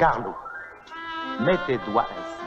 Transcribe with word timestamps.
Carlo, 0.00 0.34
mets 1.40 1.58
tes 1.66 1.78
doigts 1.86 2.06
ainsi. 2.16 2.40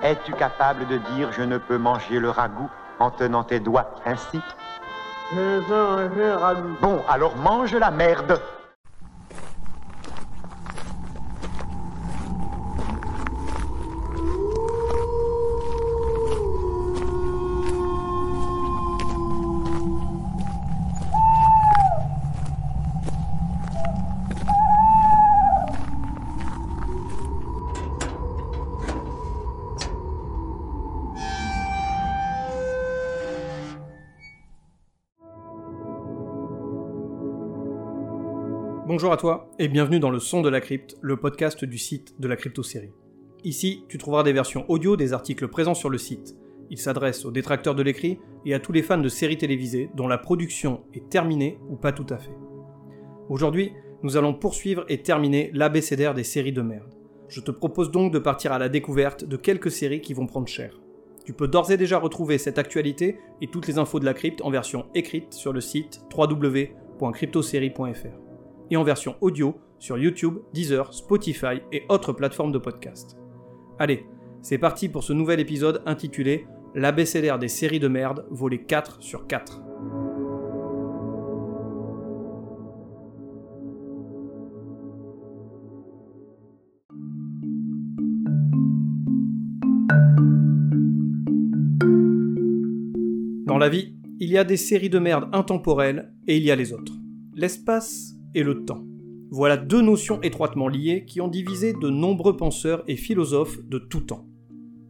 Es-tu 0.00 0.32
capable 0.34 0.86
de 0.86 0.98
dire 1.16 1.32
je 1.32 1.42
ne 1.42 1.58
peux 1.58 1.76
manger 1.76 2.20
le 2.20 2.30
ragoût 2.30 2.70
en 3.00 3.10
tenant 3.10 3.42
tes 3.42 3.58
doigts 3.58 3.90
ainsi? 4.06 4.40
Bon, 6.80 7.02
alors 7.08 7.34
mange 7.34 7.74
la 7.74 7.90
merde. 7.90 8.40
Bonjour 38.86 39.14
à 39.14 39.16
toi 39.16 39.48
et 39.58 39.68
bienvenue 39.68 39.98
dans 39.98 40.10
le 40.10 40.18
son 40.18 40.42
de 40.42 40.50
la 40.50 40.60
crypte, 40.60 40.98
le 41.00 41.16
podcast 41.16 41.64
du 41.64 41.78
site 41.78 42.20
de 42.20 42.28
la 42.28 42.36
crypto-série. 42.36 42.92
Ici, 43.42 43.82
tu 43.88 43.96
trouveras 43.96 44.24
des 44.24 44.34
versions 44.34 44.66
audio 44.68 44.94
des 44.94 45.14
articles 45.14 45.48
présents 45.48 45.72
sur 45.72 45.88
le 45.88 45.96
site. 45.96 46.36
Il 46.68 46.76
s'adresse 46.76 47.24
aux 47.24 47.30
détracteurs 47.30 47.74
de 47.74 47.82
l'écrit 47.82 48.18
et 48.44 48.52
à 48.52 48.60
tous 48.60 48.72
les 48.72 48.82
fans 48.82 48.98
de 48.98 49.08
séries 49.08 49.38
télévisées 49.38 49.88
dont 49.94 50.06
la 50.06 50.18
production 50.18 50.82
est 50.92 51.08
terminée 51.08 51.58
ou 51.70 51.76
pas 51.76 51.92
tout 51.92 52.04
à 52.10 52.18
fait. 52.18 52.36
Aujourd'hui, 53.30 53.72
nous 54.02 54.18
allons 54.18 54.34
poursuivre 54.34 54.84
et 54.90 55.00
terminer 55.00 55.50
l'abécédaire 55.54 56.12
des 56.12 56.22
séries 56.22 56.52
de 56.52 56.60
merde. 56.60 56.92
Je 57.28 57.40
te 57.40 57.50
propose 57.50 57.90
donc 57.90 58.12
de 58.12 58.18
partir 58.18 58.52
à 58.52 58.58
la 58.58 58.68
découverte 58.68 59.24
de 59.24 59.38
quelques 59.38 59.70
séries 59.70 60.02
qui 60.02 60.12
vont 60.12 60.26
prendre 60.26 60.46
cher. 60.46 60.78
Tu 61.24 61.32
peux 61.32 61.48
d'ores 61.48 61.70
et 61.70 61.78
déjà 61.78 61.98
retrouver 61.98 62.36
cette 62.36 62.58
actualité 62.58 63.16
et 63.40 63.46
toutes 63.46 63.66
les 63.66 63.78
infos 63.78 63.98
de 63.98 64.04
la 64.04 64.12
crypte 64.12 64.42
en 64.42 64.50
version 64.50 64.84
écrite 64.94 65.32
sur 65.32 65.54
le 65.54 65.62
site 65.62 66.02
www.cryptosérie.fr 66.14 68.23
et 68.70 68.76
en 68.76 68.84
version 68.84 69.16
audio 69.20 69.56
sur 69.78 69.98
YouTube, 69.98 70.38
Deezer, 70.52 70.92
Spotify 70.94 71.60
et 71.72 71.82
autres 71.88 72.12
plateformes 72.12 72.52
de 72.52 72.58
podcast. 72.58 73.16
Allez, 73.78 74.06
c'est 74.42 74.58
parti 74.58 74.88
pour 74.88 75.04
ce 75.04 75.12
nouvel 75.12 75.40
épisode 75.40 75.82
intitulé 75.86 76.46
L'abécédaire 76.74 77.38
des 77.38 77.48
séries 77.48 77.78
de 77.78 77.86
merde, 77.86 78.26
volet 78.30 78.64
4 78.64 79.00
sur 79.00 79.26
4. 79.28 79.62
Dans 93.46 93.58
la 93.58 93.68
vie, 93.68 93.94
il 94.18 94.30
y 94.30 94.36
a 94.36 94.42
des 94.42 94.56
séries 94.56 94.90
de 94.90 94.98
merde 94.98 95.28
intemporelles 95.32 96.12
et 96.26 96.36
il 96.36 96.42
y 96.42 96.50
a 96.50 96.56
les 96.56 96.72
autres. 96.72 96.92
L'espace 97.34 98.13
et 98.34 98.42
le 98.42 98.64
temps. 98.64 98.84
Voilà 99.30 99.56
deux 99.56 99.80
notions 99.80 100.20
étroitement 100.22 100.68
liées 100.68 101.04
qui 101.06 101.20
ont 101.20 101.28
divisé 101.28 101.72
de 101.72 101.90
nombreux 101.90 102.36
penseurs 102.36 102.84
et 102.86 102.96
philosophes 102.96 103.58
de 103.66 103.78
tout 103.78 104.00
temps. 104.00 104.26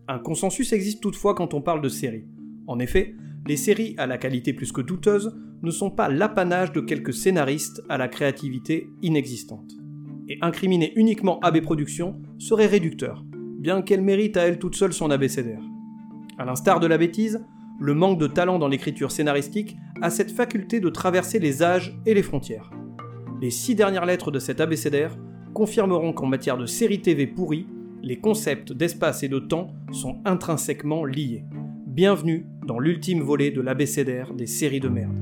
Un 0.06 0.19
consensus 0.19 0.73
existe 0.73 1.03
toutefois 1.03 1.34
quand 1.34 1.55
on 1.55 1.62
parle 1.62 1.81
de 1.81 1.89
séries. 1.89 2.27
En 2.67 2.78
effet, 2.78 3.15
les 3.47 3.56
séries 3.56 3.95
à 3.98 4.06
la 4.06 4.19
qualité 4.19 4.53
plus 4.53 4.72
que 4.72 4.81
douteuse 4.81 5.34
ne 5.62 5.70
sont 5.70 5.91
pas 5.91 6.09
l'apanage 6.09 6.72
de 6.72 6.81
quelques 6.81 7.15
scénaristes 7.15 7.83
à 7.89 7.97
la 7.97 8.09
créativité 8.09 8.89
inexistante. 9.03 9.72
Et 10.28 10.39
incriminer 10.42 10.92
uniquement 10.97 11.41
AB 11.41 11.61
Productions 11.61 12.20
serait 12.39 12.67
réducteur, 12.67 13.25
bien 13.59 13.83
qu'elle 13.83 14.03
mérite 14.03 14.37
à 14.37 14.42
elle 14.42 14.59
toute 14.59 14.77
seule 14.77 14.92
son 14.92 15.11
abécédaire. 15.11 15.62
À 16.39 16.45
l'instar 16.45 16.81
de 16.81 16.87
la 16.87 16.99
bêtise, 16.99 17.44
le 17.81 17.94
manque 17.94 18.19
de 18.19 18.26
talent 18.26 18.59
dans 18.59 18.69
l'écriture 18.69 19.11
scénaristique 19.11 19.76
a 20.00 20.11
cette 20.11 20.31
faculté 20.31 20.81
de 20.81 20.88
traverser 20.88 21.38
les 21.38 21.62
âges 21.62 21.99
et 22.06 22.15
les 22.15 22.22
frontières. 22.22 22.71
Les 23.44 23.50
six 23.50 23.75
dernières 23.75 24.06
lettres 24.06 24.31
de 24.31 24.38
cet 24.38 24.62
abécédaire 24.62 25.19
confirmeront 25.53 26.15
qu'en 26.15 26.25
matière 26.25 26.56
de 26.56 26.65
série 26.65 27.03
TV 27.03 27.27
pourrie, 27.27 27.66
les 28.03 28.19
concepts 28.19 28.72
d'espace 28.72 29.22
et 29.22 29.28
de 29.28 29.38
temps 29.38 29.71
sont 29.93 30.22
intrinsèquement 30.25 31.05
liés. 31.05 31.44
Bienvenue 31.87 32.47
dans 32.66 32.78
l'ultime 32.78 33.21
volet 33.21 33.50
de 33.50 33.60
l'abécédaire 33.60 34.32
des 34.32 34.47
séries 34.47 34.81
de 34.81 34.88
merde. 34.88 35.12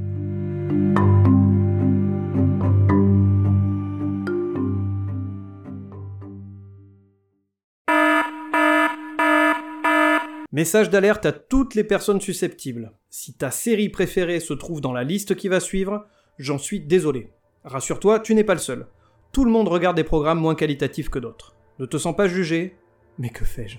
Message 10.53 10.91
d'alerte 10.91 11.27
à 11.27 11.33
toutes 11.33 11.75
les 11.75 11.83
personnes 11.83 12.21
susceptibles. 12.21 12.93
Si 13.10 13.34
ta 13.34 13.50
série 13.50 13.89
préférée 13.89 14.39
se 14.39 14.54
trouve 14.54 14.81
dans 14.81 14.93
la 14.93 15.03
liste 15.03 15.34
qui 15.34 15.49
va 15.49 15.59
suivre, 15.59 16.06
j'en 16.39 16.59
suis 16.59 16.78
désolé. 16.78 17.33
Rassure-toi, 17.65 18.21
tu 18.21 18.34
n'es 18.34 18.43
pas 18.43 18.55
le 18.55 18.61
seul. 18.61 18.87
Tout 19.31 19.45
le 19.45 19.50
monde 19.50 19.69
regarde 19.69 19.97
des 19.97 20.05
programmes 20.05 20.41
moins 20.41 20.56
qualitatifs 20.56 21.09
que 21.09 21.21
d'autres. 21.21 21.55
Ne 21.78 21.87
te 21.87 21.97
sens 21.97 22.15
pas 22.15 22.27
jugé 22.27 22.77
Mais 23.19 23.31
que 23.31 23.45
fais-je? 23.45 23.78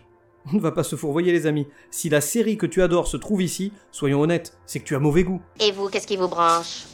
On 0.51 0.55
ne 0.55 0.61
va 0.61 0.71
pas 0.71 0.83
se 0.83 0.95
fourvoyer 0.95 1.31
les 1.31 1.47
amis. 1.47 1.67
Si 1.91 2.09
la 2.09 2.21
série 2.21 2.57
que 2.57 2.65
tu 2.65 2.81
adores 2.81 3.07
se 3.07 3.17
trouve 3.17 3.41
ici, 3.41 3.73
soyons 3.91 4.21
honnêtes, 4.21 4.57
c'est 4.65 4.79
que 4.79 4.85
tu 4.85 4.95
as 4.95 4.99
mauvais 4.99 5.23
goût. 5.23 5.41
Et 5.59 5.71
vous, 5.71 5.89
qu'est-ce 5.89 6.07
qui 6.07 6.17
vous 6.17 6.27
branche? 6.27 6.85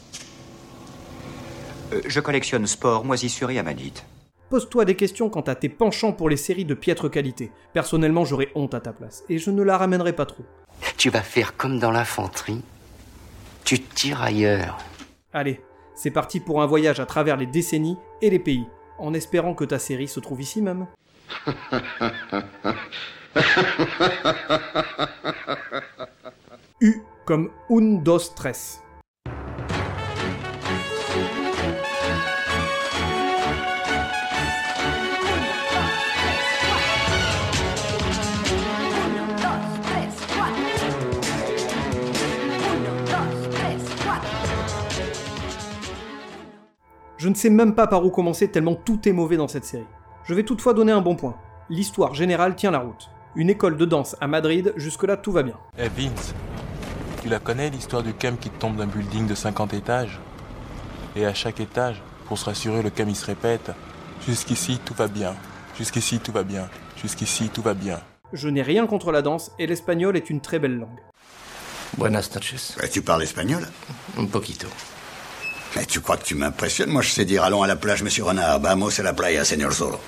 Euh, 1.93 2.01
je 2.05 2.19
collectionne 2.19 2.65
sport, 2.67 3.05
moisissure 3.05 3.49
et 3.51 3.59
amanite. 3.59 4.05
Pose-toi 4.49 4.85
des 4.85 4.95
questions 4.95 5.29
quant 5.29 5.41
à 5.41 5.53
tes 5.55 5.69
penchants 5.69 6.11
pour 6.11 6.29
les 6.29 6.37
séries 6.37 6.65
de 6.65 6.73
piètre 6.73 7.09
qualité. 7.09 7.51
Personnellement, 7.73 8.25
j'aurais 8.25 8.49
honte 8.55 8.73
à 8.73 8.79
ta 8.79 8.93
place, 8.93 9.23
et 9.29 9.37
je 9.37 9.51
ne 9.51 9.61
la 9.61 9.77
ramènerai 9.77 10.13
pas 10.13 10.25
trop. 10.25 10.43
Tu 10.97 11.11
vas 11.11 11.21
faire 11.21 11.55
comme 11.55 11.77
dans 11.77 11.91
l'infanterie. 11.91 12.61
Tu 13.63 13.79
tires 13.79 14.23
ailleurs. 14.23 14.79
Allez, 15.33 15.61
c'est 15.99 16.11
parti 16.11 16.39
pour 16.39 16.61
un 16.61 16.65
voyage 16.65 17.01
à 17.01 17.05
travers 17.05 17.35
les 17.35 17.45
décennies 17.45 17.97
et 18.21 18.29
les 18.29 18.39
pays, 18.39 18.65
en 18.99 19.13
espérant 19.13 19.53
que 19.53 19.65
ta 19.65 19.79
série 19.79 20.07
se 20.07 20.21
trouve 20.21 20.39
ici 20.39 20.61
même. 20.61 20.87
U 26.79 27.01
comme 27.25 27.51
un, 27.69 28.01
dos, 28.01 28.31
tres. 28.33 28.81
Je 47.19 47.27
ne 47.27 47.35
sais 47.35 47.49
même 47.49 47.75
pas 47.75 47.85
par 47.85 48.05
où 48.05 48.11
commencer 48.11 48.47
tellement 48.47 48.75
tout 48.75 49.05
est 49.05 49.11
mauvais 49.11 49.35
dans 49.35 49.49
cette 49.49 49.65
série. 49.65 49.83
Je 50.23 50.33
vais 50.33 50.43
toutefois 50.43 50.73
donner 50.73 50.93
un 50.93 51.01
bon 51.01 51.17
point. 51.17 51.35
L'histoire 51.69 52.15
générale 52.15 52.55
tient 52.55 52.71
la 52.71 52.79
route. 52.79 53.09
Une 53.35 53.49
école 53.49 53.75
de 53.75 53.83
danse 53.83 54.15
à 54.21 54.27
Madrid, 54.27 54.71
jusque-là 54.77 55.17
tout 55.17 55.33
va 55.33 55.43
bien. 55.43 55.55
Eh 55.77 55.89
Vince, 55.89 56.33
tu 57.21 57.27
la 57.27 57.39
connais 57.39 57.69
l'histoire 57.71 58.03
du 58.03 58.13
cam 58.13 58.37
qui 58.37 58.49
tombe 58.49 58.77
d'un 58.77 58.85
building 58.85 59.27
de 59.27 59.35
50 59.35 59.73
étages? 59.73 60.17
Et 61.17 61.25
à 61.25 61.33
chaque 61.33 61.59
étage, 61.59 62.01
pour 62.25 62.37
se 62.37 62.45
rassurer, 62.45 62.81
le 62.81 62.89
cam 62.89 63.09
il 63.09 63.17
se 63.17 63.25
répète 63.25 63.71
Jusqu'ici 64.25 64.79
tout 64.85 64.93
va 64.93 65.09
bien, 65.09 65.35
jusqu'ici 65.77 66.19
tout 66.19 66.31
va 66.31 66.43
bien, 66.43 66.69
jusqu'ici 67.01 67.49
tout 67.49 67.61
va 67.61 67.73
bien. 67.73 67.99
Je 68.31 68.47
n'ai 68.47 68.61
rien 68.61 68.87
contre 68.87 69.11
la 69.11 69.21
danse 69.21 69.51
et 69.59 69.67
l'espagnol 69.67 70.15
est 70.15 70.29
une 70.29 70.39
très 70.39 70.59
belle 70.59 70.77
langue. 70.77 71.01
Buenas 71.97 72.29
noches. 72.33 72.77
Bah, 72.77 72.87
tu 72.87 73.01
parles 73.01 73.23
espagnol? 73.23 73.67
Un 74.17 74.25
poquito. 74.25 74.67
Mais 75.75 75.85
tu 75.85 76.01
crois 76.01 76.17
que 76.17 76.23
tu 76.23 76.35
m'impressionnes? 76.35 76.89
Moi, 76.89 77.01
je 77.01 77.09
sais 77.09 77.25
dire 77.25 77.43
allons 77.43 77.61
à 77.61 77.67
la 77.67 77.75
plage, 77.75 78.03
monsieur 78.03 78.23
Renard. 78.23 78.59
Vamos 78.59 78.99
a 78.99 79.03
la 79.03 79.13
playa, 79.13 79.45
señor 79.45 79.71
Zorro. 79.71 79.99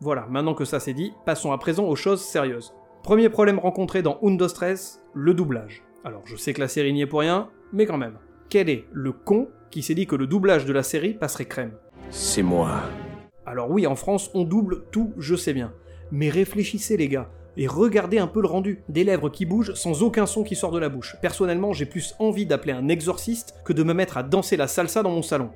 Voilà, 0.00 0.26
maintenant 0.30 0.54
que 0.54 0.64
ça 0.64 0.80
c'est 0.80 0.94
dit, 0.94 1.12
passons 1.26 1.52
à 1.52 1.58
présent 1.58 1.84
aux 1.84 1.96
choses 1.96 2.22
sérieuses. 2.22 2.72
Premier 3.02 3.28
problème 3.28 3.58
rencontré 3.58 4.02
dans 4.02 4.18
Un, 4.22 4.32
Dos, 4.32 4.48
Tres, 4.48 5.00
le 5.14 5.34
doublage. 5.34 5.82
Alors 6.04 6.22
je 6.24 6.36
sais 6.36 6.54
que 6.54 6.60
la 6.60 6.68
série 6.68 6.92
n'y 6.92 7.02
est 7.02 7.06
pour 7.06 7.20
rien, 7.20 7.50
mais 7.72 7.86
quand 7.86 7.98
même. 7.98 8.16
Quel 8.48 8.70
est 8.70 8.86
le 8.92 9.12
con 9.12 9.48
qui 9.70 9.82
s'est 9.82 9.94
dit 9.94 10.06
que 10.06 10.16
le 10.16 10.26
doublage 10.26 10.64
de 10.64 10.72
la 10.72 10.82
série 10.82 11.14
passerait 11.14 11.44
crème? 11.44 11.72
C'est 12.10 12.42
moi. 12.42 12.80
Alors 13.44 13.70
oui, 13.70 13.86
en 13.86 13.96
France, 13.96 14.30
on 14.32 14.44
double 14.44 14.84
tout, 14.90 15.12
je 15.18 15.34
sais 15.34 15.52
bien. 15.52 15.72
Mais 16.10 16.28
réfléchissez 16.30 16.96
les 16.96 17.08
gars, 17.08 17.28
et 17.56 17.66
regardez 17.66 18.18
un 18.18 18.26
peu 18.26 18.40
le 18.40 18.48
rendu. 18.48 18.82
Des 18.88 19.04
lèvres 19.04 19.28
qui 19.28 19.46
bougent 19.46 19.74
sans 19.74 20.02
aucun 20.02 20.26
son 20.26 20.42
qui 20.42 20.56
sort 20.56 20.70
de 20.70 20.78
la 20.78 20.88
bouche. 20.88 21.16
Personnellement, 21.22 21.72
j'ai 21.72 21.86
plus 21.86 22.14
envie 22.18 22.46
d'appeler 22.46 22.72
un 22.72 22.88
exorciste 22.88 23.54
que 23.64 23.72
de 23.72 23.82
me 23.82 23.94
mettre 23.94 24.16
à 24.16 24.22
danser 24.22 24.56
la 24.56 24.66
salsa 24.66 25.02
dans 25.02 25.10
mon 25.10 25.22
salon. 25.22 25.50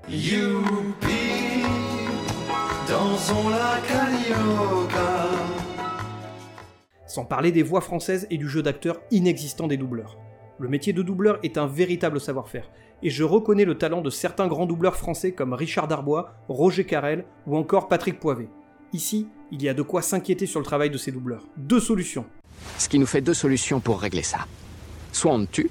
Sans 7.06 7.25
parler 7.25 7.52
des 7.52 7.62
voix 7.62 7.81
françaises 7.81 8.26
et 8.31 8.38
du 8.38 8.49
jeu 8.49 8.62
d'acteur 8.62 9.00
inexistant 9.11 9.67
des 9.67 9.76
doubleurs. 9.76 10.19
Le 10.58 10.69
métier 10.69 10.93
de 10.93 11.02
doubleur 11.02 11.38
est 11.43 11.58
un 11.58 11.67
véritable 11.67 12.20
savoir-faire, 12.20 12.70
et 13.02 13.11
je 13.11 13.25
reconnais 13.25 13.64
le 13.64 13.76
talent 13.76 14.02
de 14.02 14.11
certains 14.11 14.46
grands 14.46 14.67
doubleurs 14.67 14.96
français 14.96 15.32
comme 15.32 15.52
Richard 15.52 15.88
Darbois, 15.88 16.35
Roger 16.49 16.85
Carrel 16.85 17.25
ou 17.46 17.56
encore 17.56 17.88
Patrick 17.88 18.20
Poivet. 18.20 18.49
Ici, 18.93 19.29
il 19.54 19.62
y 19.62 19.68
a 19.68 19.74
de 19.74 19.82
quoi 19.82 20.02
s'inquiéter 20.02 20.46
sur 20.46 20.58
le 20.58 20.66
travail 20.66 20.90
de 20.90 20.98
ces 20.98 21.12
doubleurs. 21.12 21.44
Deux 21.56 21.78
solutions. 21.78 22.26
Ce 22.76 22.88
qui 22.88 22.98
nous 22.98 23.06
fait 23.06 23.20
deux 23.20 23.34
solutions 23.34 23.78
pour 23.78 24.00
régler 24.00 24.24
ça. 24.24 24.48
Soit 25.12 25.32
on 25.32 25.46
te 25.46 25.50
tue, 25.52 25.70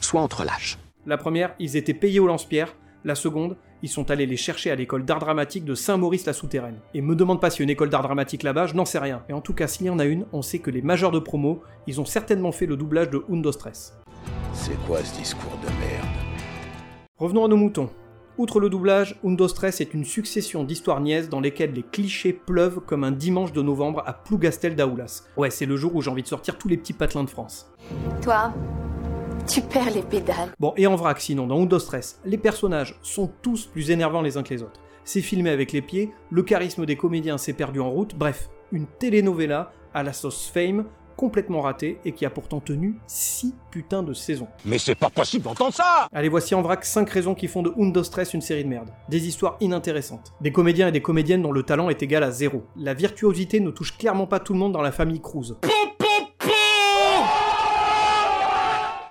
soit 0.00 0.22
on 0.22 0.28
te 0.28 0.36
relâche. 0.36 0.78
La 1.06 1.18
première, 1.18 1.52
ils 1.58 1.76
étaient 1.76 1.92
payés 1.92 2.20
au 2.20 2.28
lance-pierre. 2.28 2.76
La 3.04 3.16
seconde, 3.16 3.56
ils 3.82 3.88
sont 3.88 4.12
allés 4.12 4.26
les 4.26 4.36
chercher 4.36 4.70
à 4.70 4.76
l'école 4.76 5.04
d'art 5.04 5.18
dramatique 5.18 5.64
de 5.64 5.74
Saint-Maurice-la-Souterraine. 5.74 6.78
Et 6.94 7.02
me 7.02 7.16
demande 7.16 7.40
pas 7.40 7.50
s'il 7.50 7.60
y 7.60 7.62
a 7.62 7.64
une 7.64 7.70
école 7.70 7.90
d'art 7.90 8.04
dramatique 8.04 8.44
là-bas, 8.44 8.68
je 8.68 8.74
n'en 8.74 8.84
sais 8.84 9.00
rien. 9.00 9.24
Et 9.28 9.32
en 9.32 9.40
tout 9.40 9.54
cas, 9.54 9.66
s'il 9.66 9.86
y 9.86 9.90
en 9.90 9.98
a 9.98 10.04
une, 10.04 10.24
on 10.32 10.42
sait 10.42 10.60
que 10.60 10.70
les 10.70 10.82
majeurs 10.82 11.10
de 11.10 11.18
promo, 11.18 11.62
ils 11.88 12.00
ont 12.00 12.04
certainement 12.04 12.52
fait 12.52 12.66
le 12.66 12.76
doublage 12.76 13.10
de 13.10 13.24
Undo 13.28 13.50
Stress. 13.50 13.94
C'est 14.52 14.80
quoi 14.86 15.02
ce 15.02 15.18
discours 15.18 15.58
de 15.62 15.68
merde? 15.80 16.06
Revenons 17.18 17.44
à 17.44 17.48
nos 17.48 17.56
moutons. 17.56 17.90
Outre 18.38 18.60
le 18.60 18.68
doublage, 18.68 19.18
Undo 19.24 19.48
Stress 19.48 19.80
est 19.80 19.94
une 19.94 20.04
succession 20.04 20.62
d'histoires 20.62 21.00
niaises 21.00 21.30
dans 21.30 21.40
lesquelles 21.40 21.72
les 21.72 21.82
clichés 21.82 22.34
pleuvent 22.34 22.80
comme 22.80 23.02
un 23.02 23.10
dimanche 23.10 23.54
de 23.54 23.62
novembre 23.62 24.02
à 24.04 24.12
Plougastel 24.12 24.76
d'Aoulas. 24.76 25.22
Ouais, 25.38 25.48
c'est 25.48 25.64
le 25.64 25.78
jour 25.78 25.94
où 25.94 26.02
j'ai 26.02 26.10
envie 26.10 26.22
de 26.22 26.28
sortir 26.28 26.58
tous 26.58 26.68
les 26.68 26.76
petits 26.76 26.92
patelins 26.92 27.24
de 27.24 27.30
France. 27.30 27.72
Toi, 28.20 28.52
tu 29.48 29.62
perds 29.62 29.90
les 29.94 30.02
pédales. 30.02 30.52
Bon, 30.60 30.74
et 30.76 30.86
en 30.86 30.96
vrac 30.96 31.18
sinon, 31.18 31.46
dans 31.46 31.62
Undo 31.62 31.78
Stress, 31.78 32.20
les 32.26 32.36
personnages 32.36 32.98
sont 33.00 33.32
tous 33.40 33.64
plus 33.64 33.90
énervants 33.90 34.20
les 34.20 34.36
uns 34.36 34.42
que 34.42 34.52
les 34.52 34.62
autres. 34.62 34.80
C'est 35.04 35.22
filmé 35.22 35.48
avec 35.48 35.72
les 35.72 35.80
pieds, 35.80 36.10
le 36.30 36.42
charisme 36.42 36.84
des 36.84 36.96
comédiens 36.96 37.38
s'est 37.38 37.54
perdu 37.54 37.80
en 37.80 37.88
route, 37.88 38.16
bref, 38.16 38.50
une 38.70 38.86
telenovela 38.98 39.72
à 39.94 40.02
la 40.02 40.12
sauce 40.12 40.50
fame, 40.52 40.84
complètement 41.16 41.62
ratée 41.62 41.98
et 42.04 42.12
qui 42.12 42.26
a 42.26 42.30
pourtant 42.30 42.60
tenu 42.60 42.96
6 43.06 43.54
putains 43.70 44.02
de 44.02 44.12
saisons. 44.12 44.48
Mais 44.64 44.78
c'est 44.78 44.94
pas 44.94 45.10
possible 45.10 45.44
d'entendre 45.44 45.74
ça 45.74 46.08
Allez, 46.12 46.28
voici 46.28 46.54
en 46.54 46.62
vrac 46.62 46.84
5 46.84 47.08
raisons 47.08 47.34
qui 47.34 47.48
font 47.48 47.62
de 47.62 47.72
Undo 47.78 48.02
Stress 48.04 48.34
une 48.34 48.40
série 48.40 48.64
de 48.64 48.68
merde. 48.68 48.90
Des 49.08 49.26
histoires 49.26 49.56
inintéressantes. 49.60 50.32
Des 50.40 50.52
comédiens 50.52 50.88
et 50.88 50.92
des 50.92 51.02
comédiennes 51.02 51.42
dont 51.42 51.52
le 51.52 51.62
talent 51.62 51.88
est 51.88 52.02
égal 52.02 52.22
à 52.22 52.30
zéro. 52.30 52.64
La 52.76 52.94
virtuosité 52.94 53.60
ne 53.60 53.70
touche 53.70 53.96
clairement 53.96 54.26
pas 54.26 54.40
tout 54.40 54.52
le 54.52 54.58
monde 54.58 54.72
dans 54.72 54.82
la 54.82 54.92
famille 54.92 55.20
Cruz. 55.20 55.56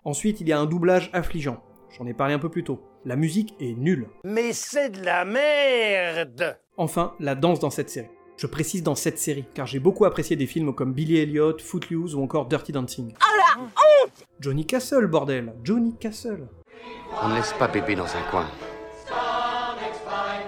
Ensuite, 0.03 0.39
il 0.41 0.47
y 0.47 0.53
a 0.53 0.59
un 0.59 0.65
doublage 0.67 1.09
affligeant. 1.13 1.57
J'en 1.97 2.05
ai 2.05 2.13
parlé 2.13 2.33
un 2.33 2.39
peu 2.39 2.49
plus 2.49 2.63
tôt. 2.63 2.81
La 3.05 3.15
musique 3.15 3.55
est 3.59 3.73
nulle. 3.73 4.07
Mais 4.23 4.53
c'est 4.53 4.89
de 4.89 5.03
la 5.03 5.25
merde 5.25 6.59
Enfin, 6.77 7.13
la 7.19 7.35
danse 7.35 7.59
dans 7.59 7.69
cette 7.69 7.89
série. 7.89 8.09
Je 8.37 8.47
précise 8.47 8.83
dans 8.83 8.95
cette 8.95 9.17
série, 9.17 9.45
car 9.53 9.65
j'ai 9.65 9.79
beaucoup 9.79 10.03
apprécié 10.03 10.35
des 10.35 10.45
films 10.45 10.73
comme 10.73 10.93
Billy 10.93 11.17
Elliot, 11.17 11.57
Footloose 11.59 12.15
ou 12.15 12.21
encore 12.21 12.47
Dirty 12.47 12.73
Dancing. 12.73 13.13
Ah 13.21 13.25
la 13.37 13.61
honte 13.63 14.25
Johnny 14.41 14.65
Castle, 14.65 15.07
bordel 15.07 15.53
Johnny 15.63 15.95
Castle 15.95 16.47
On 17.21 17.29
ne 17.29 17.35
laisse 17.35 17.53
pas 17.53 17.69
bébé 17.69 17.95
dans 17.95 18.03
un 18.05 18.29
coin. 18.29 18.45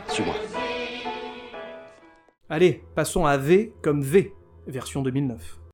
Suis-moi. 0.09 0.35
Allez, 2.49 2.83
passons 2.95 3.25
à 3.25 3.37
V 3.37 3.73
comme 3.81 4.01
V, 4.01 4.33
version 4.67 5.01
2009. 5.01 5.66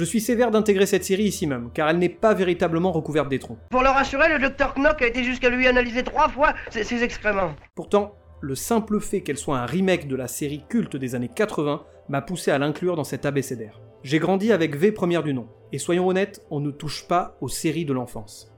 Je 0.00 0.06
suis 0.06 0.22
sévère 0.22 0.50
d'intégrer 0.50 0.86
cette 0.86 1.04
série 1.04 1.24
ici 1.24 1.46
même, 1.46 1.68
car 1.74 1.86
elle 1.90 1.98
n'est 1.98 2.08
pas 2.08 2.32
véritablement 2.32 2.90
recouverte 2.90 3.28
d'étrons. 3.28 3.58
Pour 3.68 3.82
le 3.82 3.90
rassurer, 3.90 4.30
le 4.30 4.38
docteur 4.38 4.72
Knock 4.76 5.02
a 5.02 5.06
été 5.06 5.22
jusqu'à 5.22 5.50
lui 5.50 5.66
analyser 5.66 6.02
trois 6.02 6.30
fois 6.30 6.54
ses, 6.70 6.84
ses 6.84 7.02
excréments. 7.02 7.54
Pourtant, 7.74 8.14
le 8.40 8.54
simple 8.54 8.98
fait 8.98 9.20
qu'elle 9.20 9.36
soit 9.36 9.58
un 9.58 9.66
remake 9.66 10.08
de 10.08 10.16
la 10.16 10.26
série 10.26 10.64
culte 10.70 10.96
des 10.96 11.14
années 11.14 11.28
80 11.28 11.82
m'a 12.08 12.22
poussé 12.22 12.50
à 12.50 12.56
l'inclure 12.56 12.96
dans 12.96 13.04
cet 13.04 13.26
abécédaire. 13.26 13.78
J'ai 14.02 14.18
grandi 14.18 14.52
avec 14.52 14.74
V 14.74 14.90
première 14.90 15.22
du 15.22 15.34
nom, 15.34 15.48
et 15.70 15.76
soyons 15.76 16.08
honnêtes, 16.08 16.46
on 16.50 16.60
ne 16.60 16.70
touche 16.70 17.06
pas 17.06 17.36
aux 17.42 17.48
séries 17.50 17.84
de 17.84 17.92
l'enfance. 17.92 18.50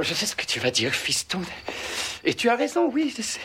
Je 0.00 0.14
sais 0.14 0.26
ce 0.26 0.36
que 0.36 0.46
tu 0.46 0.60
vas 0.60 0.70
dire, 0.70 0.92
fiston. 0.92 1.40
Et 2.22 2.34
tu 2.34 2.48
as 2.50 2.54
raison, 2.54 2.88
oui, 2.88 3.12
je 3.16 3.20
sais. 3.20 3.40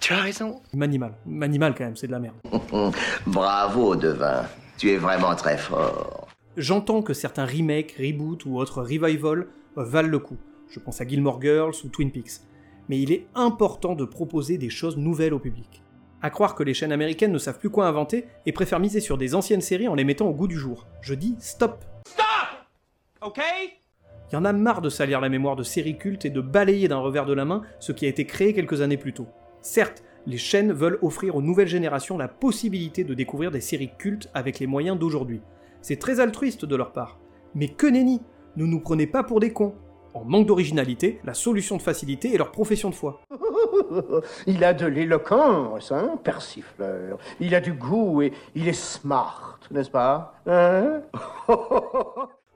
Tu 0.00 0.14
as 0.14 0.22
raison. 0.22 0.62
Manimal. 0.72 1.12
Manimal 1.26 1.74
quand 1.74 1.84
même, 1.84 1.96
c'est 1.96 2.06
de 2.06 2.12
la 2.12 2.18
merde. 2.18 2.36
Bravo, 3.26 3.94
Devin. 3.94 4.46
Tu 4.78 4.90
es 4.90 4.96
vraiment 4.96 5.34
très 5.34 5.58
fort. 5.58 6.17
J'entends 6.58 7.02
que 7.02 7.14
certains 7.14 7.46
remakes, 7.46 7.94
reboots 8.00 8.44
ou 8.44 8.58
autres 8.58 8.82
revival 8.82 9.46
valent 9.76 10.08
le 10.08 10.18
coup. 10.18 10.38
Je 10.68 10.80
pense 10.80 11.00
à 11.00 11.06
Gilmore 11.06 11.40
Girls 11.40 11.74
ou 11.84 11.88
Twin 11.88 12.10
Peaks. 12.10 12.40
Mais 12.88 13.00
il 13.00 13.12
est 13.12 13.26
important 13.36 13.94
de 13.94 14.04
proposer 14.04 14.58
des 14.58 14.68
choses 14.68 14.96
nouvelles 14.96 15.34
au 15.34 15.38
public. 15.38 15.84
À 16.20 16.30
croire 16.30 16.56
que 16.56 16.64
les 16.64 16.74
chaînes 16.74 16.90
américaines 16.90 17.30
ne 17.30 17.38
savent 17.38 17.60
plus 17.60 17.70
quoi 17.70 17.86
inventer 17.86 18.24
et 18.44 18.50
préfèrent 18.50 18.80
miser 18.80 18.98
sur 18.98 19.18
des 19.18 19.36
anciennes 19.36 19.60
séries 19.60 19.86
en 19.86 19.94
les 19.94 20.02
mettant 20.02 20.26
au 20.26 20.34
goût 20.34 20.48
du 20.48 20.58
jour. 20.58 20.88
Je 21.00 21.14
dis 21.14 21.36
stop 21.38 21.84
Stop 22.04 22.24
Ok? 23.24 23.40
Il 24.32 24.34
y 24.34 24.36
en 24.36 24.44
a 24.44 24.52
marre 24.52 24.82
de 24.82 24.90
salir 24.90 25.20
la 25.20 25.28
mémoire 25.28 25.54
de 25.54 25.62
séries 25.62 25.96
cultes 25.96 26.24
et 26.24 26.30
de 26.30 26.40
balayer 26.40 26.88
d'un 26.88 26.98
revers 26.98 27.26
de 27.26 27.34
la 27.34 27.44
main 27.44 27.62
ce 27.78 27.92
qui 27.92 28.04
a 28.04 28.08
été 28.08 28.24
créé 28.24 28.52
quelques 28.52 28.80
années 28.80 28.96
plus 28.96 29.12
tôt. 29.12 29.28
Certes, 29.60 30.02
les 30.26 30.38
chaînes 30.38 30.72
veulent 30.72 30.98
offrir 31.02 31.36
aux 31.36 31.42
nouvelles 31.42 31.68
générations 31.68 32.18
la 32.18 32.26
possibilité 32.26 33.04
de 33.04 33.14
découvrir 33.14 33.52
des 33.52 33.60
séries 33.60 33.92
cultes 33.96 34.28
avec 34.34 34.58
les 34.58 34.66
moyens 34.66 34.98
d'aujourd'hui. 34.98 35.40
C'est 35.82 35.98
très 35.98 36.20
altruiste 36.20 36.64
de 36.64 36.76
leur 36.76 36.92
part. 36.92 37.18
Mais 37.54 37.68
que 37.68 37.86
nenni 37.86 38.20
Ne 38.56 38.64
nous 38.64 38.80
prenez 38.80 39.06
pas 39.06 39.22
pour 39.22 39.40
des 39.40 39.52
cons. 39.52 39.74
En 40.14 40.24
manque 40.24 40.46
d'originalité, 40.46 41.20
la 41.24 41.34
solution 41.34 41.76
de 41.76 41.82
facilité 41.82 42.34
est 42.34 42.38
leur 42.38 42.50
profession 42.50 42.90
de 42.90 42.94
foi. 42.94 43.20
il 44.46 44.64
a 44.64 44.74
de 44.74 44.86
l'éloquence, 44.86 45.92
hein, 45.92 46.18
persifleur. 46.24 47.18
Il 47.40 47.54
a 47.54 47.60
du 47.60 47.72
goût 47.72 48.22
et 48.22 48.32
il 48.54 48.68
est 48.68 48.72
smart, 48.72 49.60
n'est-ce 49.70 49.90
pas 49.90 50.34
hein? 50.46 51.02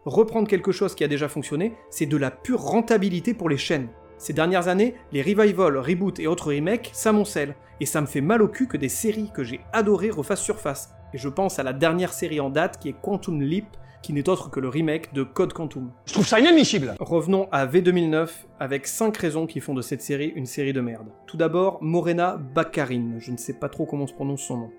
Reprendre 0.05 0.49
quelque 0.49 0.73
chose 0.73 0.95
qui 0.95 1.05
a 1.05 1.09
déjà 1.09 1.29
fonctionné, 1.29 1.75
c'est 1.91 2.07
de 2.07 2.17
la 2.17 2.31
pure 2.33 2.61
rentabilité 2.61 3.35
pour 3.35 3.49
les 3.49 3.57
chaînes. 3.57 3.89
Ces 4.19 4.33
dernières 4.33 4.69
années, 4.69 4.95
les 5.13 5.23
revivals, 5.23 5.79
reboots 5.79 6.19
et 6.19 6.27
autres 6.27 6.53
remakes 6.53 6.91
s'amoncellent, 6.93 7.55
et 7.81 7.87
ça 7.87 8.01
me 8.01 8.07
fait 8.07 8.21
mal 8.21 8.43
au 8.43 8.49
cul 8.49 8.67
que 8.67 8.77
des 8.77 8.89
séries 8.89 9.31
que 9.35 9.45
j'ai 9.45 9.61
adorées 9.73 10.11
refassent 10.11 10.43
surface. 10.43 10.93
Et 11.15 11.19
je 11.19 11.29
pense 11.29 11.59
à 11.59 11.63
la 11.63 11.73
dernière 11.73 12.13
série 12.13 12.41
en 12.41 12.49
date 12.49 12.79
qui 12.79 12.89
est 12.89 12.95
Quantum 13.01 13.43
Leap, 13.43 13.67
qui 14.03 14.13
n'est 14.13 14.29
autre 14.29 14.51
que 14.51 14.61
le 14.61 14.69
remake 14.69 15.13
de 15.13 15.23
Code 15.23 15.53
Quantum. 15.53 15.91
Je 16.07 16.13
trouve 16.15 16.27
ça 16.27 16.41
inadmissible 16.41 16.95
Revenons 16.99 17.49
à 17.53 17.67
V2009 17.67 18.29
avec 18.59 18.87
5 18.87 19.17
raisons 19.17 19.47
qui 19.47 19.61
font 19.61 19.75
de 19.75 19.83
cette 19.83 20.03
série 20.03 20.33
une 20.35 20.47
série 20.47 20.73
de 20.73 20.81
merde. 20.81 21.09
Tout 21.27 21.37
d'abord, 21.37 21.79
Morena 21.83 22.37
Baccarin, 22.37 23.19
je 23.19 23.31
ne 23.31 23.37
sais 23.37 23.53
pas 23.53 23.69
trop 23.69 23.87
comment 23.87 24.07
se 24.07 24.15
prononce 24.15 24.43
son 24.43 24.57
nom. 24.57 24.71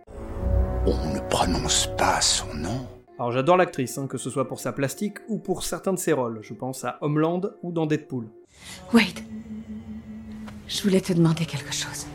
On 0.85 1.13
ne 1.13 1.19
prononce 1.29 1.87
pas 1.97 2.19
son 2.19 2.53
nom. 2.55 2.87
Alors 3.17 3.31
j'adore 3.31 3.57
l'actrice, 3.57 3.97
hein, 3.97 4.07
que 4.07 4.17
ce 4.17 4.29
soit 4.29 4.47
pour 4.47 4.59
sa 4.59 4.73
plastique 4.73 5.19
ou 5.29 5.37
pour 5.37 5.63
certains 5.63 5.93
de 5.93 5.99
ses 5.99 6.13
rôles, 6.13 6.39
je 6.41 6.53
pense 6.53 6.83
à 6.83 6.97
Homeland 7.01 7.41
ou 7.61 7.71
dans 7.71 7.85
Deadpool. 7.85 8.27
Wade, 8.91 9.19
je 10.67 10.81
voulais 10.81 11.01
te 11.01 11.13
demander 11.13 11.45
quelque 11.45 11.73
chose. 11.73 12.07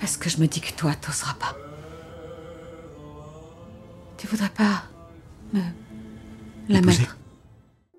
Parce 0.00 0.16
que 0.16 0.28
je 0.28 0.38
me 0.38 0.46
dis 0.46 0.60
que 0.60 0.72
toi, 0.72 0.92
t'oseras 1.00 1.34
pas. 1.34 1.56
Tu 4.16 4.26
voudrais 4.26 4.50
pas 4.56 4.84
me 5.52 5.60
la 6.68 6.80
mettre 6.80 7.18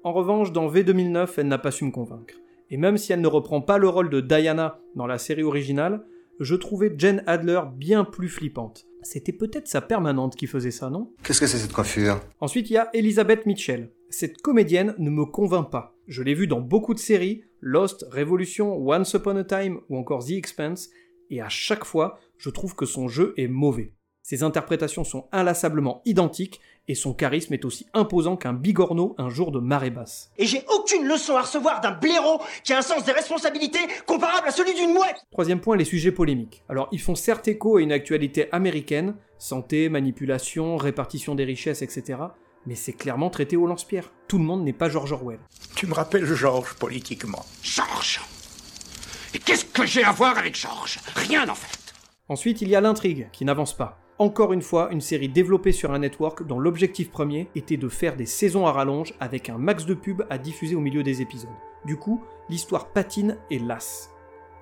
En 0.03 0.13
revanche, 0.13 0.51
dans 0.51 0.69
V2009, 0.69 1.29
elle 1.37 1.47
n'a 1.47 1.57
pas 1.57 1.71
su 1.71 1.85
me 1.85 1.91
convaincre. 1.91 2.33
Et 2.69 2.77
même 2.77 2.97
si 2.97 3.13
elle 3.13 3.21
ne 3.21 3.27
reprend 3.27 3.61
pas 3.61 3.77
le 3.77 3.89
rôle 3.89 4.09
de 4.09 4.21
Diana 4.21 4.79
dans 4.95 5.07
la 5.07 5.17
série 5.17 5.43
originale, 5.43 6.03
je 6.39 6.55
trouvais 6.55 6.93
Jen 6.97 7.23
Adler 7.27 7.61
bien 7.75 8.03
plus 8.03 8.29
flippante. 8.29 8.85
C'était 9.03 9.33
peut-être 9.33 9.67
sa 9.67 9.81
permanente 9.81 10.35
qui 10.35 10.47
faisait 10.47 10.71
ça, 10.71 10.89
non? 10.89 11.13
Qu'est-ce 11.23 11.39
que 11.39 11.47
c'est 11.47 11.59
cette 11.59 11.73
coiffure? 11.73 12.19
Ensuite, 12.39 12.69
il 12.69 12.73
y 12.73 12.77
a 12.77 12.89
Elizabeth 12.93 13.45
Mitchell. 13.45 13.91
Cette 14.09 14.41
comédienne 14.41 14.95
ne 14.97 15.09
me 15.09 15.25
convainc 15.25 15.69
pas. 15.69 15.95
Je 16.07 16.23
l'ai 16.23 16.33
vue 16.33 16.47
dans 16.47 16.61
beaucoup 16.61 16.93
de 16.93 16.99
séries, 16.99 17.43
Lost, 17.61 18.05
Révolution, 18.09 18.75
Once 18.77 19.13
Upon 19.13 19.35
a 19.37 19.43
Time 19.43 19.79
ou 19.89 19.97
encore 19.97 20.25
The 20.25 20.31
Expanse, 20.31 20.89
et 21.29 21.41
à 21.41 21.49
chaque 21.49 21.85
fois, 21.85 22.19
je 22.37 22.49
trouve 22.49 22.75
que 22.75 22.85
son 22.85 23.07
jeu 23.07 23.33
est 23.37 23.47
mauvais. 23.47 23.93
Ses 24.27 24.41
interprétations 24.41 25.03
sont 25.03 25.27
inlassablement 25.31 26.01
identiques, 26.03 26.59
et 26.87 26.95
son 26.95 27.13
charisme 27.13 27.53
est 27.53 27.63
aussi 27.63 27.85
imposant 27.93 28.37
qu'un 28.37 28.53
bigorneau 28.53 29.13
un 29.19 29.29
jour 29.29 29.51
de 29.51 29.59
marée 29.59 29.91
basse. 29.91 30.31
Et 30.39 30.47
j'ai 30.47 30.65
aucune 30.67 31.07
leçon 31.07 31.35
à 31.35 31.43
recevoir 31.43 31.79
d'un 31.79 31.91
blaireau 31.91 32.41
qui 32.63 32.73
a 32.73 32.79
un 32.79 32.81
sens 32.81 33.05
des 33.05 33.11
responsabilités 33.11 33.85
comparable 34.07 34.47
à 34.47 34.51
celui 34.51 34.73
d'une 34.73 34.93
mouette 34.93 35.17
Troisième 35.29 35.61
point, 35.61 35.77
les 35.77 35.85
sujets 35.85 36.11
polémiques. 36.11 36.63
Alors, 36.69 36.87
ils 36.91 36.99
font 36.99 37.13
certes 37.13 37.47
écho 37.47 37.77
à 37.77 37.83
une 37.83 37.91
actualité 37.91 38.51
américaine, 38.51 39.13
santé, 39.37 39.89
manipulation, 39.89 40.75
répartition 40.75 41.35
des 41.35 41.45
richesses, 41.45 41.83
etc., 41.83 42.17
mais 42.65 42.73
c'est 42.73 42.93
clairement 42.93 43.29
traité 43.29 43.57
au 43.57 43.67
lance-pierre. 43.67 44.11
Tout 44.27 44.39
le 44.39 44.43
monde 44.43 44.63
n'est 44.63 44.73
pas 44.73 44.89
George 44.89 45.11
Orwell. 45.11 45.37
Tu 45.75 45.85
me 45.85 45.93
rappelles 45.93 46.25
Georges 46.25 46.73
politiquement. 46.73 47.45
Georges 47.61 48.21
Et 49.35 49.37
qu'est-ce 49.37 49.65
que 49.65 49.85
j'ai 49.85 50.03
à 50.03 50.11
voir 50.11 50.35
avec 50.35 50.55
Georges? 50.55 50.97
Rien 51.15 51.47
en 51.47 51.53
fait 51.53 51.93
Ensuite, 52.27 52.63
il 52.63 52.69
y 52.69 52.75
a 52.75 52.81
l'intrigue, 52.81 53.29
qui 53.31 53.45
n'avance 53.45 53.77
pas. 53.77 53.99
Encore 54.17 54.53
une 54.53 54.61
fois, 54.61 54.89
une 54.91 55.01
série 55.01 55.27
développée 55.27 55.73
sur 55.73 55.91
un 55.91 55.99
network 55.99 56.47
dont 56.47 56.57
l'objectif 56.57 57.11
premier 57.11 57.49
était 57.53 57.75
de 57.75 57.89
faire 57.89 58.15
des 58.15 58.25
saisons 58.25 58.65
à 58.65 58.71
rallonge 58.71 59.13
avec 59.19 59.49
un 59.49 59.57
max 59.57 59.85
de 59.85 59.93
pubs 59.93 60.25
à 60.29 60.37
diffuser 60.37 60.73
au 60.75 60.79
milieu 60.79 61.03
des 61.03 61.21
épisodes. 61.21 61.49
Du 61.83 61.97
coup, 61.97 62.23
l'histoire 62.47 62.87
patine 62.87 63.37
et 63.49 63.59
lasse. 63.59 64.11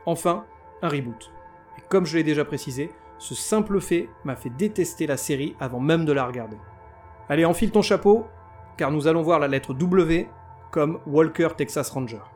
Enfin, 0.08 0.46
un 0.82 0.90
reboot. 0.90 1.32
Et 1.78 1.82
comme 1.88 2.08
je 2.08 2.18
l'ai 2.18 2.24
déjà 2.24 2.46
précisé, 2.46 2.90
Ce 3.20 3.36
simple 3.36 3.80
fait 3.80 4.10
m'a 4.26 4.36
fait 4.36 4.50
détester 4.50 5.08
la 5.08 5.16
série 5.16 5.56
avant 5.60 5.80
même 5.80 6.04
de 6.04 6.12
la 6.12 6.26
regarder. 6.26 6.58
Allez, 7.30 7.46
enfile 7.46 7.72
ton 7.72 7.82
chapeau, 7.82 8.26
car 8.76 8.92
nous 8.92 9.08
allons 9.08 9.22
voir 9.22 9.40
la 9.40 9.48
lettre 9.48 9.74
W 9.74 10.28
comme 10.72 11.00
Walker 11.06 11.50
Texas 11.56 11.90
Ranger. 11.92 12.33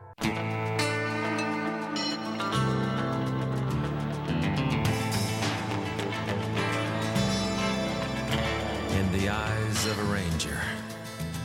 Of 9.88 9.98
a 9.98 10.12
ranger, 10.12 10.60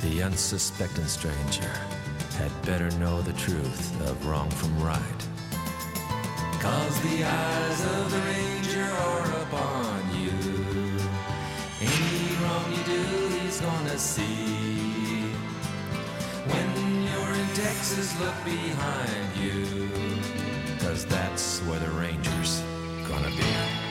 the 0.01 0.21
unsuspecting 0.21 1.05
stranger 1.05 1.71
had 2.35 2.51
better 2.63 2.91
know 2.97 3.21
the 3.21 3.31
truth 3.33 4.01
of 4.09 4.25
wrong 4.25 4.49
from 4.49 4.77
right. 4.83 5.27
Cause 6.59 7.01
the 7.03 7.23
eyes 7.23 7.85
of 7.85 8.11
the 8.11 8.19
ranger 8.19 8.83
are 8.83 9.41
upon 9.43 10.21
you. 10.21 10.31
Any 11.79 12.35
wrong 12.43 12.71
you 12.71 12.83
do, 12.83 13.37
he's 13.39 13.61
gonna 13.61 13.97
see. 13.97 15.31
When 16.51 17.03
you're 17.03 17.33
in 17.33 17.47
Texas, 17.55 18.19
look 18.19 18.35
behind 18.43 19.37
you. 19.37 19.89
Cause 20.79 21.05
that's 21.05 21.59
where 21.61 21.79
the 21.79 21.91
ranger's 21.91 22.61
gonna 23.07 23.29
be. 23.29 23.82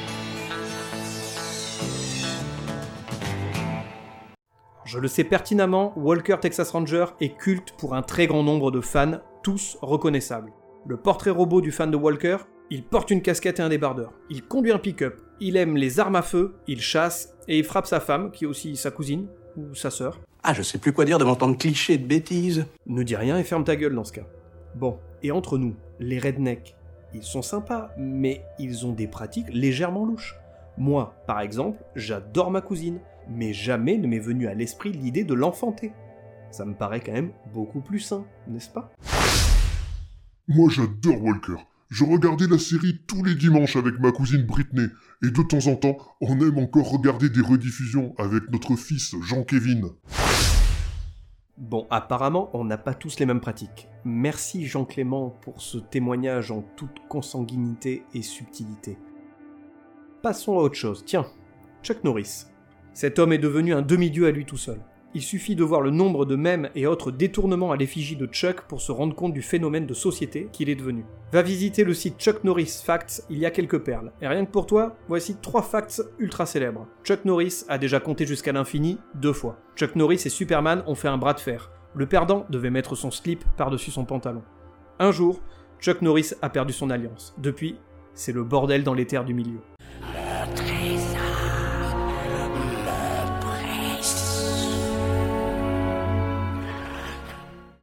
Je 4.92 4.98
le 4.98 5.08
sais 5.08 5.24
pertinemment, 5.24 5.94
Walker 5.96 6.36
Texas 6.38 6.70
Ranger 6.70 7.06
est 7.18 7.34
culte 7.38 7.72
pour 7.78 7.94
un 7.94 8.02
très 8.02 8.26
grand 8.26 8.42
nombre 8.42 8.70
de 8.70 8.82
fans, 8.82 9.20
tous 9.42 9.78
reconnaissables. 9.80 10.52
Le 10.86 10.98
portrait 10.98 11.30
robot 11.30 11.62
du 11.62 11.72
fan 11.72 11.90
de 11.90 11.96
Walker, 11.96 12.36
il 12.68 12.82
porte 12.82 13.10
une 13.10 13.22
casquette 13.22 13.58
et 13.58 13.62
un 13.62 13.70
débardeur. 13.70 14.12
Il 14.28 14.42
conduit 14.42 14.70
un 14.70 14.78
pick-up. 14.78 15.18
Il 15.40 15.56
aime 15.56 15.78
les 15.78 15.98
armes 15.98 16.16
à 16.16 16.20
feu, 16.20 16.56
il 16.66 16.82
chasse, 16.82 17.34
et 17.48 17.56
il 17.58 17.64
frappe 17.64 17.86
sa 17.86 18.00
femme, 18.00 18.32
qui 18.32 18.44
est 18.44 18.46
aussi 18.46 18.76
sa 18.76 18.90
cousine, 18.90 19.28
ou 19.56 19.74
sa 19.74 19.88
sœur. 19.88 20.20
Ah, 20.42 20.52
je 20.52 20.60
sais 20.60 20.76
plus 20.76 20.92
quoi 20.92 21.06
dire 21.06 21.18
devant 21.18 21.36
tant 21.36 21.48
de 21.48 21.56
clichés 21.56 21.96
de 21.96 22.06
bêtises. 22.06 22.66
Ne 22.86 23.02
dis 23.02 23.16
rien 23.16 23.38
et 23.38 23.44
ferme 23.44 23.64
ta 23.64 23.76
gueule 23.76 23.94
dans 23.94 24.04
ce 24.04 24.12
cas. 24.12 24.26
Bon, 24.74 24.98
et 25.22 25.32
entre 25.32 25.56
nous, 25.56 25.74
les 26.00 26.18
rednecks, 26.18 26.76
ils 27.14 27.22
sont 27.22 27.40
sympas, 27.40 27.92
mais 27.96 28.44
ils 28.58 28.86
ont 28.86 28.92
des 28.92 29.06
pratiques 29.06 29.48
légèrement 29.54 30.04
louches. 30.04 30.36
Moi, 30.76 31.14
par 31.26 31.40
exemple, 31.40 31.82
j'adore 31.96 32.50
ma 32.50 32.60
cousine, 32.60 33.00
mais 33.28 33.52
jamais 33.52 33.98
ne 33.98 34.06
m'est 34.06 34.18
venu 34.18 34.46
à 34.46 34.54
l'esprit 34.54 34.92
l'idée 34.92 35.24
de 35.24 35.34
l'enfanter. 35.34 35.92
Ça 36.50 36.64
me 36.64 36.74
paraît 36.74 37.00
quand 37.00 37.12
même 37.12 37.32
beaucoup 37.52 37.80
plus 37.80 38.00
sain, 38.00 38.24
n'est-ce 38.48 38.70
pas? 38.70 38.92
Moi 40.48 40.68
j'adore 40.70 41.22
Walker. 41.22 41.56
Je 41.88 42.04
regardais 42.04 42.46
la 42.46 42.58
série 42.58 43.02
tous 43.06 43.22
les 43.22 43.34
dimanches 43.34 43.76
avec 43.76 44.00
ma 44.00 44.12
cousine 44.12 44.46
Britney, 44.46 44.86
et 45.22 45.30
de 45.30 45.42
temps 45.42 45.66
en 45.66 45.76
temps, 45.76 45.98
on 46.22 46.40
aime 46.40 46.56
encore 46.58 46.90
regarder 46.90 47.28
des 47.28 47.42
rediffusions 47.42 48.14
avec 48.16 48.50
notre 48.50 48.76
fils 48.76 49.14
Jean-Kévin. 49.22 49.90
Bon, 51.58 51.86
apparemment, 51.90 52.48
on 52.54 52.64
n'a 52.64 52.78
pas 52.78 52.94
tous 52.94 53.18
les 53.18 53.26
mêmes 53.26 53.42
pratiques. 53.42 53.88
Merci 54.06 54.66
Jean-Clément 54.66 55.30
pour 55.42 55.60
ce 55.60 55.76
témoignage 55.76 56.50
en 56.50 56.62
toute 56.76 56.98
consanguinité 57.10 58.04
et 58.14 58.22
subtilité. 58.22 58.96
Passons 60.22 60.58
à 60.58 60.62
autre 60.62 60.76
chose. 60.76 61.04
Tiens, 61.04 61.26
Chuck 61.82 62.02
Norris. 62.04 62.46
Cet 62.94 63.18
homme 63.18 63.32
est 63.32 63.38
devenu 63.38 63.72
un 63.72 63.82
demi-dieu 63.82 64.26
à 64.26 64.30
lui 64.30 64.44
tout 64.44 64.56
seul. 64.56 64.78
Il 65.14 65.22
suffit 65.22 65.56
de 65.56 65.64
voir 65.64 65.82
le 65.82 65.90
nombre 65.90 66.24
de 66.24 66.36
mèmes 66.36 66.70
et 66.74 66.86
autres 66.86 67.10
détournements 67.10 67.70
à 67.70 67.76
l'effigie 67.76 68.16
de 68.16 68.26
Chuck 68.26 68.62
pour 68.62 68.80
se 68.80 68.92
rendre 68.92 69.14
compte 69.14 69.34
du 69.34 69.42
phénomène 69.42 69.84
de 69.84 69.92
société 69.92 70.48
qu'il 70.52 70.70
est 70.70 70.74
devenu. 70.74 71.04
Va 71.32 71.42
visiter 71.42 71.84
le 71.84 71.92
site 71.92 72.18
Chuck 72.18 72.44
Norris 72.44 72.80
Facts, 72.82 73.24
il 73.28 73.38
y 73.38 73.44
a 73.44 73.50
quelques 73.50 73.80
perles. 73.80 74.12
Et 74.22 74.28
rien 74.28 74.46
que 74.46 74.50
pour 74.50 74.66
toi, 74.66 74.96
voici 75.08 75.36
trois 75.42 75.62
facts 75.62 76.02
ultra 76.18 76.46
célèbres. 76.46 76.86
Chuck 77.04 77.26
Norris 77.26 77.64
a 77.68 77.76
déjà 77.76 78.00
compté 78.00 78.24
jusqu'à 78.26 78.52
l'infini 78.52 78.98
deux 79.14 79.34
fois. 79.34 79.58
Chuck 79.76 79.96
Norris 79.96 80.22
et 80.24 80.30
Superman 80.30 80.82
ont 80.86 80.94
fait 80.94 81.08
un 81.08 81.18
bras 81.18 81.34
de 81.34 81.40
fer. 81.40 81.70
Le 81.94 82.06
perdant 82.06 82.46
devait 82.48 82.70
mettre 82.70 82.94
son 82.94 83.10
slip 83.10 83.44
par-dessus 83.58 83.90
son 83.90 84.06
pantalon. 84.06 84.42
Un 84.98 85.12
jour, 85.12 85.42
Chuck 85.78 86.00
Norris 86.00 86.30
a 86.40 86.48
perdu 86.48 86.72
son 86.72 86.88
alliance. 86.88 87.34
Depuis, 87.36 87.76
c'est 88.14 88.32
le 88.32 88.44
bordel 88.44 88.82
dans 88.82 88.94
les 88.94 89.06
terres 89.06 89.26
du 89.26 89.34
milieu. 89.34 89.58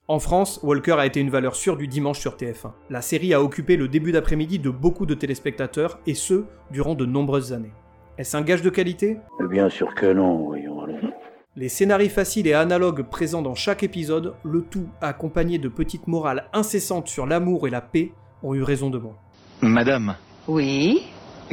En 0.10 0.18
France, 0.18 0.60
Walker 0.64 0.94
a 0.98 1.06
été 1.06 1.20
une 1.20 1.30
valeur 1.30 1.56
sûre 1.56 1.78
du 1.78 1.88
dimanche 1.88 2.20
sur 2.20 2.36
TF1. 2.36 2.72
La 2.90 3.04
série 3.04 3.32
a 3.36 3.44
occupé 3.44 3.78
le 3.78 3.88
début 3.88 4.12
d'après-midi 4.12 4.58
de 4.58 4.72
beaucoup 4.72 5.06
de 5.06 5.14
téléspectateurs, 5.14 6.00
et 6.08 6.16
ce, 6.16 6.46
durant 6.72 6.96
de 6.96 7.06
nombreuses 7.06 7.54
années. 7.54 7.74
Est-ce 8.18 8.36
un 8.36 8.42
gage 8.42 8.64
de 8.64 8.72
qualité? 8.72 9.18
Bien 9.52 9.70
sûr 9.70 9.94
que 9.94 10.12
non, 10.12 10.46
voyons 10.48 10.82
allons. 10.82 11.12
Les 11.56 11.70
scénarios 11.70 12.10
faciles 12.10 12.48
et 12.48 12.54
analogues 12.56 13.04
présents 13.04 13.44
dans 13.44 13.54
chaque 13.54 13.84
épisode, 13.84 14.34
le 14.44 14.64
tout 14.64 14.88
accompagné 15.00 15.60
de 15.60 15.70
petites 15.70 16.08
morales 16.08 16.46
incessantes 16.54 17.08
sur 17.08 17.28
l'amour 17.28 17.68
et 17.68 17.70
la 17.70 17.82
paix, 17.82 18.12
ont 18.42 18.56
eu 18.56 18.64
raison 18.64 18.90
de 18.90 18.98
moi. 18.98 19.14
Madame, 19.62 20.16
Oui, 20.48 21.04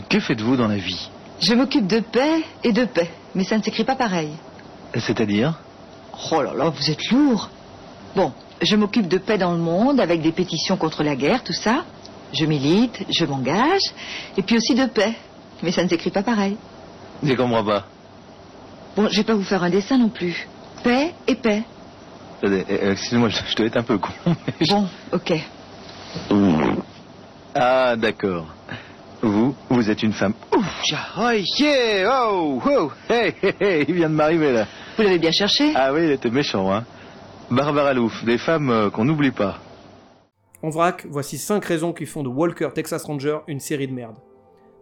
que 0.08 0.18
faites-vous 0.18 0.56
dans 0.56 0.68
la 0.68 0.78
vie? 0.78 1.10
Je 1.40 1.52
m'occupe 1.52 1.86
de 1.86 2.00
paix 2.00 2.40
et 2.64 2.72
de 2.72 2.86
paix, 2.86 3.10
mais 3.34 3.44
ça 3.44 3.58
ne 3.58 3.62
s'écrit 3.62 3.84
pas 3.84 3.96
pareil. 3.96 4.30
C'est-à-dire? 4.94 5.60
Oh 6.32 6.40
là 6.40 6.54
là, 6.54 6.70
vous 6.70 6.90
êtes 6.90 7.10
lourd. 7.10 7.50
Bon, 8.14 8.32
je 8.62 8.76
m'occupe 8.76 9.08
de 9.08 9.18
paix 9.18 9.38
dans 9.38 9.52
le 9.52 9.58
monde 9.58 10.00
avec 10.00 10.22
des 10.22 10.32
pétitions 10.32 10.76
contre 10.76 11.02
la 11.02 11.16
guerre, 11.16 11.42
tout 11.44 11.52
ça. 11.52 11.84
Je 12.32 12.44
milite, 12.44 13.04
je 13.16 13.24
m'engage, 13.24 13.80
et 14.36 14.42
puis 14.42 14.56
aussi 14.56 14.74
de 14.74 14.86
paix, 14.86 15.14
mais 15.62 15.70
ça 15.70 15.82
ne 15.84 15.88
s'écrit 15.88 16.10
pas 16.10 16.22
pareil. 16.22 16.56
Je 17.22 17.32
comprends 17.34 17.64
pas. 17.64 17.86
Bon, 18.96 19.08
je 19.10 19.16
vais 19.16 19.24
pas 19.24 19.34
vous 19.34 19.44
faire 19.44 19.62
un 19.62 19.70
dessin 19.70 19.96
non 19.98 20.08
plus. 20.08 20.48
Paix 20.82 21.14
et 21.26 21.34
paix. 21.36 21.62
Attendez, 22.38 22.64
euh, 22.68 22.92
Excusez-moi, 22.92 23.28
je, 23.28 23.36
je 23.50 23.56
dois 23.56 23.66
être 23.66 23.76
un 23.76 23.82
peu 23.82 23.98
con. 23.98 24.10
je- 24.60 24.70
Bon, 24.70 24.86
ok. 25.12 25.32
Ah, 27.54 27.96
d'accord. 27.96 28.48
Vous, 29.22 29.54
vous 29.70 29.90
êtes 29.90 30.02
une 30.02 30.12
femme. 30.12 30.34
Ouf, 30.56 30.66
oh, 31.18 31.30
yeah, 31.58 32.10
oh, 32.28 32.60
oh, 32.66 32.92
hey, 33.08 33.32
hey, 33.42 33.54
hey, 33.60 33.84
il 33.88 33.94
vient 33.94 34.10
de 34.10 34.14
m'arriver 34.14 34.52
là. 34.52 34.66
Vous 34.96 35.02
l'avez 35.02 35.18
bien 35.18 35.30
cherché? 35.32 35.72
Ah 35.74 35.92
oui, 35.92 36.00
il 36.04 36.10
était 36.10 36.30
méchant, 36.30 36.70
hein. 36.72 36.84
Barbara 37.50 37.94
Louf, 37.94 38.24
des 38.24 38.38
femmes 38.38 38.70
euh, 38.70 38.90
qu'on 38.90 39.04
n'oublie 39.04 39.30
pas. 39.30 39.60
En 40.62 40.70
vrac, 40.70 41.06
voici 41.08 41.38
5 41.38 41.64
raisons 41.64 41.92
qui 41.92 42.04
font 42.04 42.24
de 42.24 42.28
Walker 42.28 42.70
Texas 42.74 43.04
Ranger 43.04 43.38
une 43.46 43.60
série 43.60 43.86
de 43.86 43.92
merde. 43.92 44.16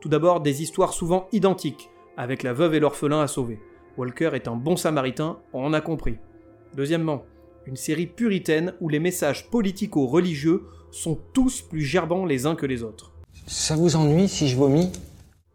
Tout 0.01 0.09
d'abord, 0.09 0.41
des 0.41 0.63
histoires 0.63 0.95
souvent 0.95 1.29
identiques, 1.33 1.91
avec 2.17 2.43
la 2.43 2.55
veuve 2.55 2.75
et 2.75 2.81
l'orphelin 2.81 3.21
à 3.21 3.27
sauver. 3.27 3.61
Walker 3.99 4.31
est 4.33 4.49
un 4.49 4.57
bon 4.57 4.77
samaritain, 4.77 5.39
on 5.53 5.67
en 5.67 5.73
a 5.75 5.83
compris. 5.83 6.17
Deuxièmement, 6.75 7.25
une 7.67 7.77
série 7.77 8.07
puritaine 8.07 8.73
où 8.81 8.89
les 8.89 8.99
messages 8.99 9.51
politico-religieux 9.51 10.63
sont 10.91 11.19
tous 11.35 11.61
plus 11.61 11.83
gerbants 11.83 12.25
les 12.25 12.47
uns 12.47 12.55
que 12.55 12.67
les 12.67 12.83
autres. 12.83 13.13
Ça 13.47 13.77
vous 13.77 13.95
ennuie 13.97 14.29
si 14.29 14.49
je 14.49 14.57
vomis? 14.57 14.91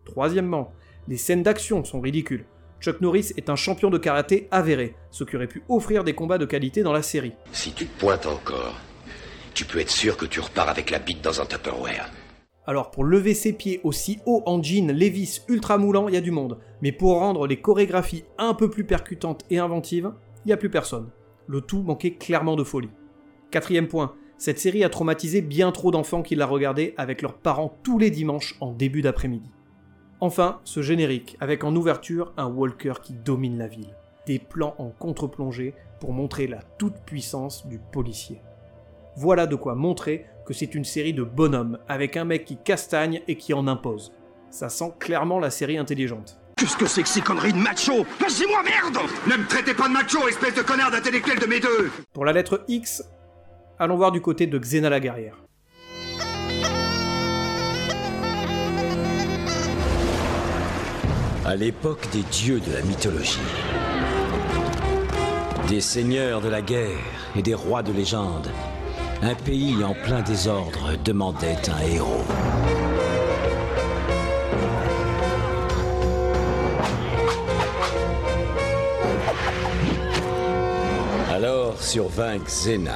Troisièmement, 0.05 0.71
les 1.07 1.17
scènes 1.17 1.43
d'action 1.43 1.83
sont 1.83 2.01
ridicules. 2.01 2.45
Chuck 2.81 3.01
Norris 3.01 3.33
est 3.35 3.49
un 3.49 3.57
champion 3.57 3.89
de 3.89 3.97
karaté 3.97 4.47
avéré, 4.51 4.95
ce 5.11 5.25
qui 5.25 5.35
aurait 5.35 5.47
pu 5.47 5.63
offrir 5.67 6.05
des 6.05 6.13
combats 6.13 6.37
de 6.37 6.45
qualité 6.45 6.81
dans 6.81 6.93
la 6.93 7.01
série. 7.01 7.33
Si 7.51 7.73
tu 7.73 7.85
te 7.85 7.99
pointes 7.99 8.25
encore, 8.25 8.79
tu 9.53 9.65
peux 9.65 9.79
être 9.79 9.91
sûr 9.91 10.15
que 10.15 10.25
tu 10.25 10.39
repars 10.39 10.69
avec 10.69 10.89
la 10.89 10.99
bite 10.99 11.21
dans 11.21 11.41
un 11.41 11.45
Tupperware. 11.45 12.09
Alors 12.65 12.91
pour 12.91 13.03
lever 13.03 13.33
ses 13.33 13.51
pieds 13.51 13.81
aussi 13.83 14.19
haut 14.25 14.43
en 14.45 14.63
jean 14.63 14.93
Levis 14.93 15.41
ultra 15.49 15.77
moulant, 15.77 16.07
il 16.07 16.13
y 16.13 16.17
a 16.17 16.21
du 16.21 16.31
monde. 16.31 16.59
Mais 16.81 16.93
pour 16.93 17.19
rendre 17.19 17.47
les 17.47 17.59
chorégraphies 17.59 18.23
un 18.37 18.53
peu 18.53 18.69
plus 18.69 18.85
percutantes 18.85 19.43
et 19.49 19.57
inventives, 19.57 20.13
il 20.45 20.47
n'y 20.47 20.53
a 20.53 20.57
plus 20.57 20.69
personne. 20.69 21.09
Le 21.47 21.59
tout 21.59 21.81
manquait 21.81 22.13
clairement 22.13 22.55
de 22.55 22.63
folie. 22.63 22.91
Quatrième 23.51 23.87
point, 23.87 24.13
cette 24.37 24.59
série 24.59 24.85
a 24.85 24.89
traumatisé 24.89 25.41
bien 25.41 25.73
trop 25.73 25.91
d'enfants 25.91 26.21
qui 26.21 26.35
la 26.35 26.45
regardaient 26.45 26.93
avec 26.95 27.21
leurs 27.21 27.33
parents 27.33 27.77
tous 27.83 27.99
les 27.99 28.11
dimanches 28.11 28.55
en 28.61 28.71
début 28.71 29.01
d'après-midi. 29.01 29.49
Enfin, 30.21 30.59
ce 30.65 30.81
générique, 30.81 31.37
avec 31.39 31.63
en 31.63 31.73
ouverture 31.75 32.33
un 32.35 32.47
Walker 32.47 32.93
qui 33.01 33.13
domine 33.13 33.57
la 33.57 33.67
ville. 33.67 33.95
Des 34.25 34.37
plans 34.37 34.75
en 34.77 34.89
contre-plongée 34.89 35.73
pour 36.01 36.11
montrer 36.11 36.45
la 36.45 36.61
toute-puissance 36.77 37.65
du 37.67 37.79
policier. 37.79 38.41
Voilà 39.15 39.47
de 39.47 39.55
quoi 39.55 39.75
montrer 39.75 40.25
que 40.45 40.53
c'est 40.53 40.75
une 40.75 40.83
série 40.83 41.13
de 41.13 41.23
bonhommes, 41.23 41.79
avec 41.87 42.17
un 42.17 42.25
mec 42.25 42.43
qui 42.43 42.57
castagne 42.57 43.21
et 43.27 43.37
qui 43.37 43.53
en 43.53 43.67
impose. 43.67 44.11
Ça 44.49 44.67
sent 44.67 44.93
clairement 44.99 45.39
la 45.39 45.51
série 45.51 45.77
intelligente. 45.77 46.37
Qu'est-ce 46.57 46.75
que 46.75 46.85
c'est 46.85 47.03
que 47.03 47.09
ces 47.09 47.21
conneries 47.21 47.53
de 47.53 47.57
macho? 47.57 48.05
Lâchez-moi, 48.19 48.61
merde 48.63 48.97
Ne 49.25 49.37
me 49.37 49.47
traitez 49.47 49.73
pas 49.73 49.87
de 49.87 49.93
macho, 49.93 50.27
espèce 50.27 50.55
de 50.55 50.61
connard 50.63 50.91
d'intellectuel 50.91 51.39
de 51.39 51.45
mes 51.45 51.61
deux 51.61 51.91
Pour 52.11 52.25
la 52.25 52.33
lettre 52.33 52.65
X, 52.67 53.03
allons 53.77 53.95
voir 53.95 54.11
du 54.11 54.19
côté 54.19 54.47
de 54.47 54.57
Xena 54.57 54.89
la 54.89 54.99
guerrière. 54.99 55.37
à 61.49 61.55
l'époque 61.55 62.07
des 62.11 62.21
dieux 62.21 62.59
de 62.59 62.71
la 62.71 62.83
mythologie, 62.83 63.39
des 65.67 65.81
seigneurs 65.81 66.41
de 66.41 66.47
la 66.47 66.61
guerre 66.61 66.99
et 67.35 67.41
des 67.41 67.55
rois 67.55 67.81
de 67.81 67.91
légende, 67.91 68.51
un 69.23 69.33
pays 69.33 69.83
en 69.83 69.95
plein 69.95 70.21
désordre 70.21 70.91
demandait 71.03 71.57
un 71.67 71.79
héros. 71.79 72.23
Alors 81.31 81.81
survint 81.81 82.37
Xena, 82.37 82.95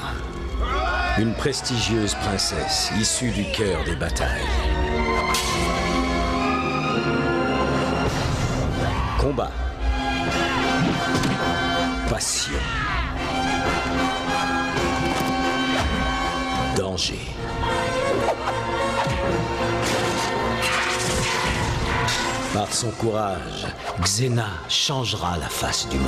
une 1.18 1.34
prestigieuse 1.34 2.14
princesse 2.14 2.92
issue 3.00 3.32
du 3.32 3.46
cœur 3.46 3.84
des 3.84 3.96
batailles. 3.96 4.73
Combat. 9.24 9.52
Passion. 12.10 12.52
Danger. 16.76 17.14
Par 22.54 22.74
son 22.74 22.92
courage, 22.92 23.40
Xena 24.02 24.48
changera 24.68 25.38
la 25.38 25.48
face 25.48 25.88
du 25.88 26.00
monde. 26.00 26.06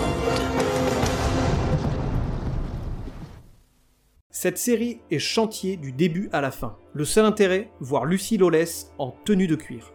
Cette 4.29 4.57
série 4.57 4.99
est 5.09 5.19
chantier 5.19 5.77
du 5.77 5.93
début 5.93 6.27
à 6.33 6.41
la 6.41 6.51
fin. 6.51 6.75
Le 6.91 7.05
seul 7.05 7.23
intérêt, 7.23 7.71
voir 7.79 8.03
Lucie 8.03 8.37
Lawless 8.37 8.91
en 8.97 9.11
tenue 9.23 9.47
de 9.47 9.55
cuir. 9.55 9.93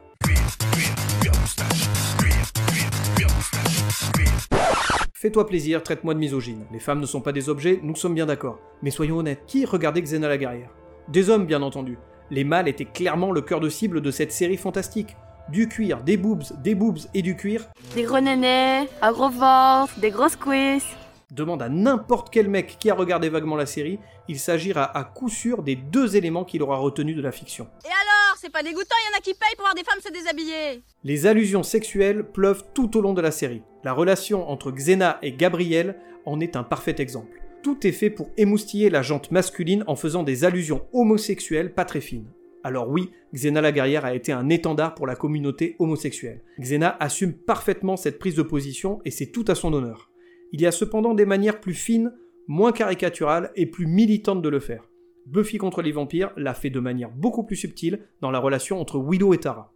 Fais-toi 5.14 5.46
plaisir, 5.46 5.82
traite-moi 5.82 6.14
de 6.14 6.18
misogyne. 6.18 6.64
Les 6.72 6.80
femmes 6.80 7.00
ne 7.00 7.06
sont 7.06 7.20
pas 7.20 7.32
des 7.32 7.48
objets, 7.48 7.78
nous 7.82 7.94
sommes 7.94 8.14
bien 8.14 8.26
d'accord. 8.26 8.58
Mais 8.82 8.90
soyons 8.90 9.18
honnêtes, 9.18 9.42
qui 9.46 9.64
regardait 9.66 10.02
Xena 10.02 10.28
la 10.28 10.38
guerrière? 10.38 10.70
Des 11.08 11.28
hommes, 11.28 11.46
bien 11.46 11.60
entendu. 11.60 11.98
Les 12.30 12.44
mâles 12.44 12.68
étaient 12.68 12.84
clairement 12.84 13.32
le 13.32 13.42
cœur 13.42 13.60
de 13.60 13.68
cible 13.68 14.00
de 14.00 14.10
cette 14.10 14.32
série 14.32 14.56
fantastique. 14.56 15.16
Du 15.48 15.68
cuir, 15.68 16.02
des 16.02 16.16
boobs, 16.16 16.44
des 16.62 16.74
boobs 16.74 17.00
et 17.12 17.22
du 17.22 17.36
cuir. 17.36 17.66
Des 17.94 18.04
gros 18.04 18.20
nénés, 18.20 18.88
un 19.02 19.12
gros 19.12 19.30
ventre, 19.30 19.98
des 19.98 20.10
grosses 20.10 20.36
cuisses. 20.36 20.86
Demande 21.30 21.62
à 21.62 21.68
n'importe 21.68 22.30
quel 22.30 22.48
mec 22.48 22.76
qui 22.78 22.90
a 22.90 22.94
regardé 22.94 23.28
vaguement 23.28 23.56
la 23.56 23.66
série, 23.66 23.98
il 24.28 24.38
s'agira 24.38 24.96
à 24.96 25.04
coup 25.04 25.28
sûr 25.28 25.62
des 25.62 25.76
deux 25.76 26.16
éléments 26.16 26.44
qu'il 26.44 26.62
aura 26.62 26.76
retenus 26.76 27.16
de 27.16 27.22
la 27.22 27.32
fiction. 27.32 27.68
Et 27.84 27.88
alors, 27.88 28.19
c'est 28.40 28.50
pas 28.50 28.62
dégoûtant, 28.62 28.96
il 29.10 29.18
a 29.18 29.20
qui 29.20 29.34
payent 29.34 29.54
pour 29.56 29.64
voir 29.64 29.74
des 29.74 29.84
femmes 29.84 30.00
se 30.00 30.10
déshabiller. 30.10 30.82
Les 31.04 31.26
allusions 31.26 31.62
sexuelles 31.62 32.24
pleuvent 32.24 32.64
tout 32.72 32.96
au 32.96 33.02
long 33.02 33.12
de 33.12 33.20
la 33.20 33.32
série. 33.32 33.62
La 33.84 33.92
relation 33.92 34.48
entre 34.48 34.70
Xena 34.70 35.18
et 35.20 35.32
Gabriel 35.32 35.96
en 36.24 36.40
est 36.40 36.56
un 36.56 36.62
parfait 36.62 36.94
exemple. 36.98 37.38
Tout 37.62 37.86
est 37.86 37.92
fait 37.92 38.08
pour 38.08 38.30
émoustiller 38.38 38.88
la 38.88 39.02
jante 39.02 39.30
masculine 39.30 39.84
en 39.86 39.94
faisant 39.94 40.22
des 40.22 40.44
allusions 40.44 40.86
homosexuelles 40.94 41.74
pas 41.74 41.84
très 41.84 42.00
fines. 42.00 42.30
Alors 42.64 42.88
oui, 42.88 43.10
Xena 43.34 43.60
la 43.60 43.72
guerrière 43.72 44.06
a 44.06 44.14
été 44.14 44.32
un 44.32 44.48
étendard 44.48 44.94
pour 44.94 45.06
la 45.06 45.16
communauté 45.16 45.76
homosexuelle. 45.78 46.42
Xena 46.58 46.96
assume 46.98 47.34
parfaitement 47.34 47.98
cette 47.98 48.18
prise 48.18 48.36
de 48.36 48.42
position 48.42 49.00
et 49.04 49.10
c'est 49.10 49.32
tout 49.32 49.44
à 49.48 49.54
son 49.54 49.74
honneur. 49.74 50.10
Il 50.52 50.62
y 50.62 50.66
a 50.66 50.72
cependant 50.72 51.12
des 51.12 51.26
manières 51.26 51.60
plus 51.60 51.74
fines, 51.74 52.12
moins 52.48 52.72
caricaturales 52.72 53.50
et 53.54 53.66
plus 53.66 53.86
militantes 53.86 54.42
de 54.42 54.48
le 54.48 54.60
faire. 54.60 54.89
Buffy 55.30 55.58
contre 55.58 55.80
les 55.80 55.92
vampires 55.92 56.32
l'a 56.36 56.54
fait 56.54 56.70
de 56.70 56.80
manière 56.80 57.10
beaucoup 57.12 57.44
plus 57.44 57.54
subtile 57.54 58.00
dans 58.20 58.32
la 58.32 58.40
relation 58.40 58.80
entre 58.80 58.98
Willow 58.98 59.32
et 59.32 59.38
Tara. 59.38 59.72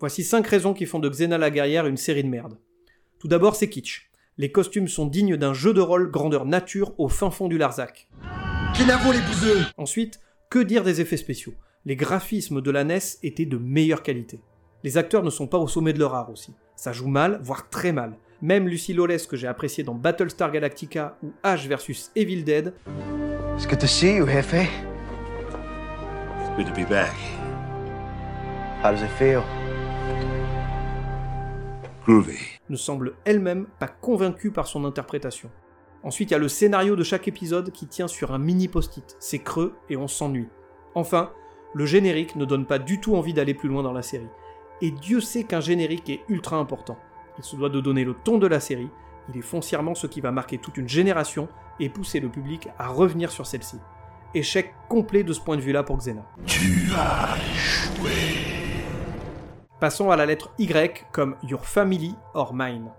Voici 0.00 0.24
5 0.24 0.44
raisons 0.44 0.74
qui 0.74 0.84
font 0.84 0.98
de 0.98 1.08
Xena 1.08 1.38
la 1.38 1.50
guerrière 1.50 1.86
une 1.86 1.96
série 1.96 2.24
de 2.24 2.28
merde. 2.28 2.58
Tout 3.20 3.28
d'abord, 3.28 3.54
c'est 3.54 3.70
kitsch. 3.70 4.10
Les 4.36 4.50
costumes 4.50 4.88
sont 4.88 5.06
dignes 5.06 5.36
d'un 5.36 5.54
jeu 5.54 5.74
de 5.74 5.80
rôle 5.80 6.10
grandeur 6.10 6.44
nature 6.44 6.92
au 6.98 7.08
fin 7.08 7.30
fond 7.30 7.46
du 7.46 7.56
Larzac. 7.56 8.08
les 9.12 9.20
bouseux? 9.20 9.64
Ensuite, 9.76 10.18
que 10.50 10.58
dire 10.58 10.82
des 10.82 11.00
effets 11.00 11.16
spéciaux? 11.16 11.54
Les 11.84 11.94
graphismes 11.94 12.60
de 12.60 12.70
la 12.72 12.82
NES 12.82 12.98
étaient 13.22 13.46
de 13.46 13.58
meilleure 13.58 14.02
qualité. 14.02 14.40
Les 14.84 14.98
acteurs 14.98 15.22
ne 15.22 15.30
sont 15.30 15.46
pas 15.46 15.58
au 15.58 15.68
sommet 15.68 15.92
de 15.92 15.98
leur 15.98 16.14
art 16.14 16.30
aussi. 16.30 16.54
Ça 16.76 16.92
joue 16.92 17.08
mal, 17.08 17.40
voire 17.42 17.68
très 17.70 17.92
mal. 17.92 18.16
Même 18.42 18.68
Lucy 18.68 18.92
Lawless 18.92 19.26
que 19.26 19.36
j'ai 19.36 19.46
apprécié 19.46 19.82
dans 19.82 19.94
Battlestar 19.94 20.52
Galactica 20.52 21.16
ou 21.22 21.32
H 21.42 21.66
vs 21.68 22.10
Evil 22.14 22.44
Dead. 22.44 22.74
It's 23.56 23.66
good 23.66 23.78
to 23.78 23.86
see 23.86 24.16
you. 24.16 24.26
It's 24.28 24.46
good 26.56 26.66
to 26.66 26.72
be 26.74 26.86
back. 26.88 27.14
How 28.84 28.92
does 28.92 29.02
it 29.02 29.10
feel? 29.18 29.42
Groovy. 32.04 32.38
ne 32.68 32.76
semble 32.76 33.14
elle-même 33.24 33.66
pas 33.78 33.88
convaincue 33.88 34.50
par 34.50 34.66
son 34.66 34.84
interprétation. 34.84 35.50
Ensuite, 36.02 36.30
il 36.30 36.34
y 36.34 36.36
a 36.36 36.38
le 36.38 36.48
scénario 36.48 36.94
de 36.94 37.02
chaque 37.02 37.26
épisode 37.26 37.72
qui 37.72 37.86
tient 37.86 38.06
sur 38.06 38.32
un 38.32 38.38
mini 38.38 38.68
post-it. 38.68 39.16
C'est 39.18 39.40
creux 39.40 39.74
et 39.88 39.96
on 39.96 40.06
s'ennuie. 40.06 40.48
Enfin, 40.94 41.32
le 41.74 41.86
générique 41.86 42.36
ne 42.36 42.44
donne 42.44 42.66
pas 42.66 42.78
du 42.78 43.00
tout 43.00 43.16
envie 43.16 43.34
d'aller 43.34 43.54
plus 43.54 43.68
loin 43.68 43.82
dans 43.82 43.92
la 43.92 44.02
série. 44.02 44.28
Et 44.82 44.90
Dieu 44.90 45.20
sait 45.20 45.44
qu'un 45.44 45.60
générique 45.60 46.10
est 46.10 46.22
ultra 46.28 46.56
important. 46.56 46.98
Il 47.38 47.44
se 47.44 47.56
doit 47.56 47.68
de 47.68 47.80
donner 47.80 48.04
le 48.04 48.14
ton 48.14 48.38
de 48.38 48.46
la 48.46 48.60
série, 48.60 48.90
il 49.32 49.38
est 49.38 49.42
foncièrement 49.42 49.94
ce 49.94 50.06
qui 50.06 50.20
va 50.20 50.30
marquer 50.30 50.58
toute 50.58 50.76
une 50.76 50.88
génération 50.88 51.48
et 51.80 51.88
pousser 51.88 52.20
le 52.20 52.28
public 52.28 52.68
à 52.78 52.88
revenir 52.88 53.30
sur 53.30 53.46
celle-ci. 53.46 53.78
Échec 54.34 54.74
complet 54.88 55.24
de 55.24 55.32
ce 55.32 55.40
point 55.40 55.56
de 55.56 55.62
vue-là 55.62 55.82
pour 55.82 55.96
Xena. 55.96 56.22
Tu 56.46 56.90
as 56.96 57.36
échoué. 57.54 58.10
Passons 59.80 60.10
à 60.10 60.16
la 60.16 60.26
lettre 60.26 60.52
Y 60.58 61.06
comme 61.12 61.36
Your 61.42 61.64
Family 61.64 62.14
or 62.34 62.54
Mine. 62.54 62.90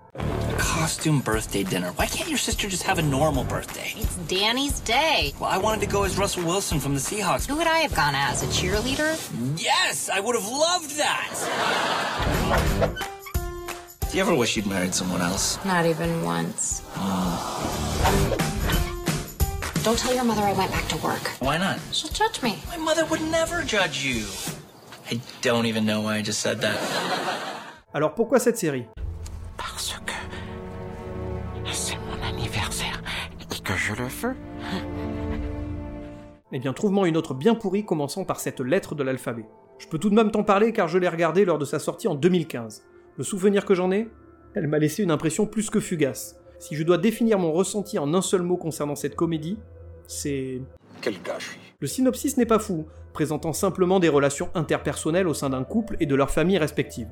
Costume 0.88 1.20
birthday 1.20 1.64
dinner. 1.64 1.92
Why 1.98 2.06
can't 2.06 2.30
your 2.30 2.38
sister 2.38 2.70
just 2.70 2.84
have 2.84 2.98
a 2.98 3.02
normal 3.02 3.44
birthday? 3.44 3.92
It's 3.98 4.16
Danny's 4.30 4.80
day. 4.80 5.34
Well, 5.38 5.50
I 5.50 5.58
wanted 5.58 5.82
to 5.82 5.88
go 5.88 6.04
as 6.06 6.18
Russell 6.18 6.46
Wilson 6.46 6.80
from 6.80 6.94
the 6.94 7.02
Seahawks. 7.02 7.46
Who 7.46 7.58
would 7.58 7.68
I 7.68 7.80
have 7.80 7.94
gone 7.94 8.16
as? 8.16 8.42
A 8.42 8.46
cheerleader? 8.46 9.12
Yes, 9.62 10.08
I 10.08 10.22
would 10.22 10.34
have 10.36 10.48
loved 10.48 10.92
that. 10.96 11.28
Do 14.10 14.16
you 14.16 14.24
ever 14.24 14.34
wish 14.34 14.56
you'd 14.56 14.66
married 14.66 14.96
someone 14.96 15.20
else? 15.20 15.60
Not 15.66 15.86
even 15.86 16.24
once. 16.24 16.80
Hmm. 16.94 18.32
Don't 19.84 20.00
tell 20.00 20.16
your 20.16 20.24
mother 20.24 20.44
I 20.44 20.54
went 20.54 20.72
back 20.72 20.88
to 20.88 20.98
work. 21.00 21.28
Why 21.42 21.58
not? 21.58 21.80
She'll 21.92 22.12
judge 22.12 22.42
me. 22.42 22.60
My 22.70 22.78
mother 22.78 23.04
would 23.08 23.24
never 23.24 23.62
judge 23.62 24.06
you. 24.06 24.26
I 25.12 25.20
don't 25.42 25.66
even 25.66 25.86
know 25.86 26.00
why 26.04 26.16
I 26.16 26.22
just 26.22 26.40
said 26.40 26.62
that. 26.62 26.80
Alors 27.94 28.16
pourquoi 28.16 28.40
cette 28.40 28.58
série 28.58 28.86
Parce 29.58 29.94
que 30.06 30.17
je 33.88 33.94
le 33.94 34.08
veux. 34.08 34.36
Eh 36.54 36.60
bien, 36.60 36.72
trouve-moi 36.72 37.10
une 37.10 37.18
autre 37.18 37.34
bien 37.34 37.56
pourrie 37.56 37.84
commençant 37.84 38.24
par 38.24 38.40
cette 38.40 38.62
lettre 38.62 38.96
de 38.96 39.04
l'alphabet. 39.04 39.44
Je 39.80 39.88
peux 39.88 39.98
tout 39.98 40.10
de 40.10 40.16
même 40.16 40.32
t'en 40.32 40.44
parler 40.44 40.72
car 40.72 40.88
je 40.88 40.98
l'ai 40.98 41.10
regardée 41.10 41.44
lors 41.44 41.58
de 41.58 41.66
sa 41.66 41.78
sortie 41.78 42.08
en 42.08 42.16
2015. 42.16 42.86
Le 43.18 43.24
souvenir 43.26 43.66
que 43.66 43.76
j'en 43.76 43.92
ai? 43.92 44.08
Elle 44.56 44.68
m'a 44.68 44.80
laissé 44.80 45.04
une 45.04 45.12
impression 45.12 45.46
plus 45.46 45.70
que 45.70 45.82
fugace. 45.82 46.40
Si 46.58 46.76
je 46.76 46.84
dois 46.84 46.98
définir 46.98 47.38
mon 47.38 47.52
ressenti 47.52 48.00
en 48.00 48.14
un 48.14 48.22
seul 48.22 48.44
mot 48.44 48.56
concernant 48.56 48.96
cette 48.96 49.18
comédie, 49.18 49.60
c'est... 50.08 50.62
Quel 51.02 51.22
gâchis. 51.22 51.60
Le 51.82 51.88
synopsis 51.88 52.38
n'est 52.38 52.46
pas 52.46 52.60
fou, 52.60 52.88
présentant 53.12 53.52
simplement 53.52 54.00
des 54.00 54.10
relations 54.10 54.50
interpersonnelles 54.56 55.28
au 55.28 55.34
sein 55.34 55.50
d'un 55.50 55.66
couple 55.66 55.98
et 56.00 56.06
de 56.06 56.16
leurs 56.16 56.32
familles 56.32 56.60
respectives. 56.60 57.10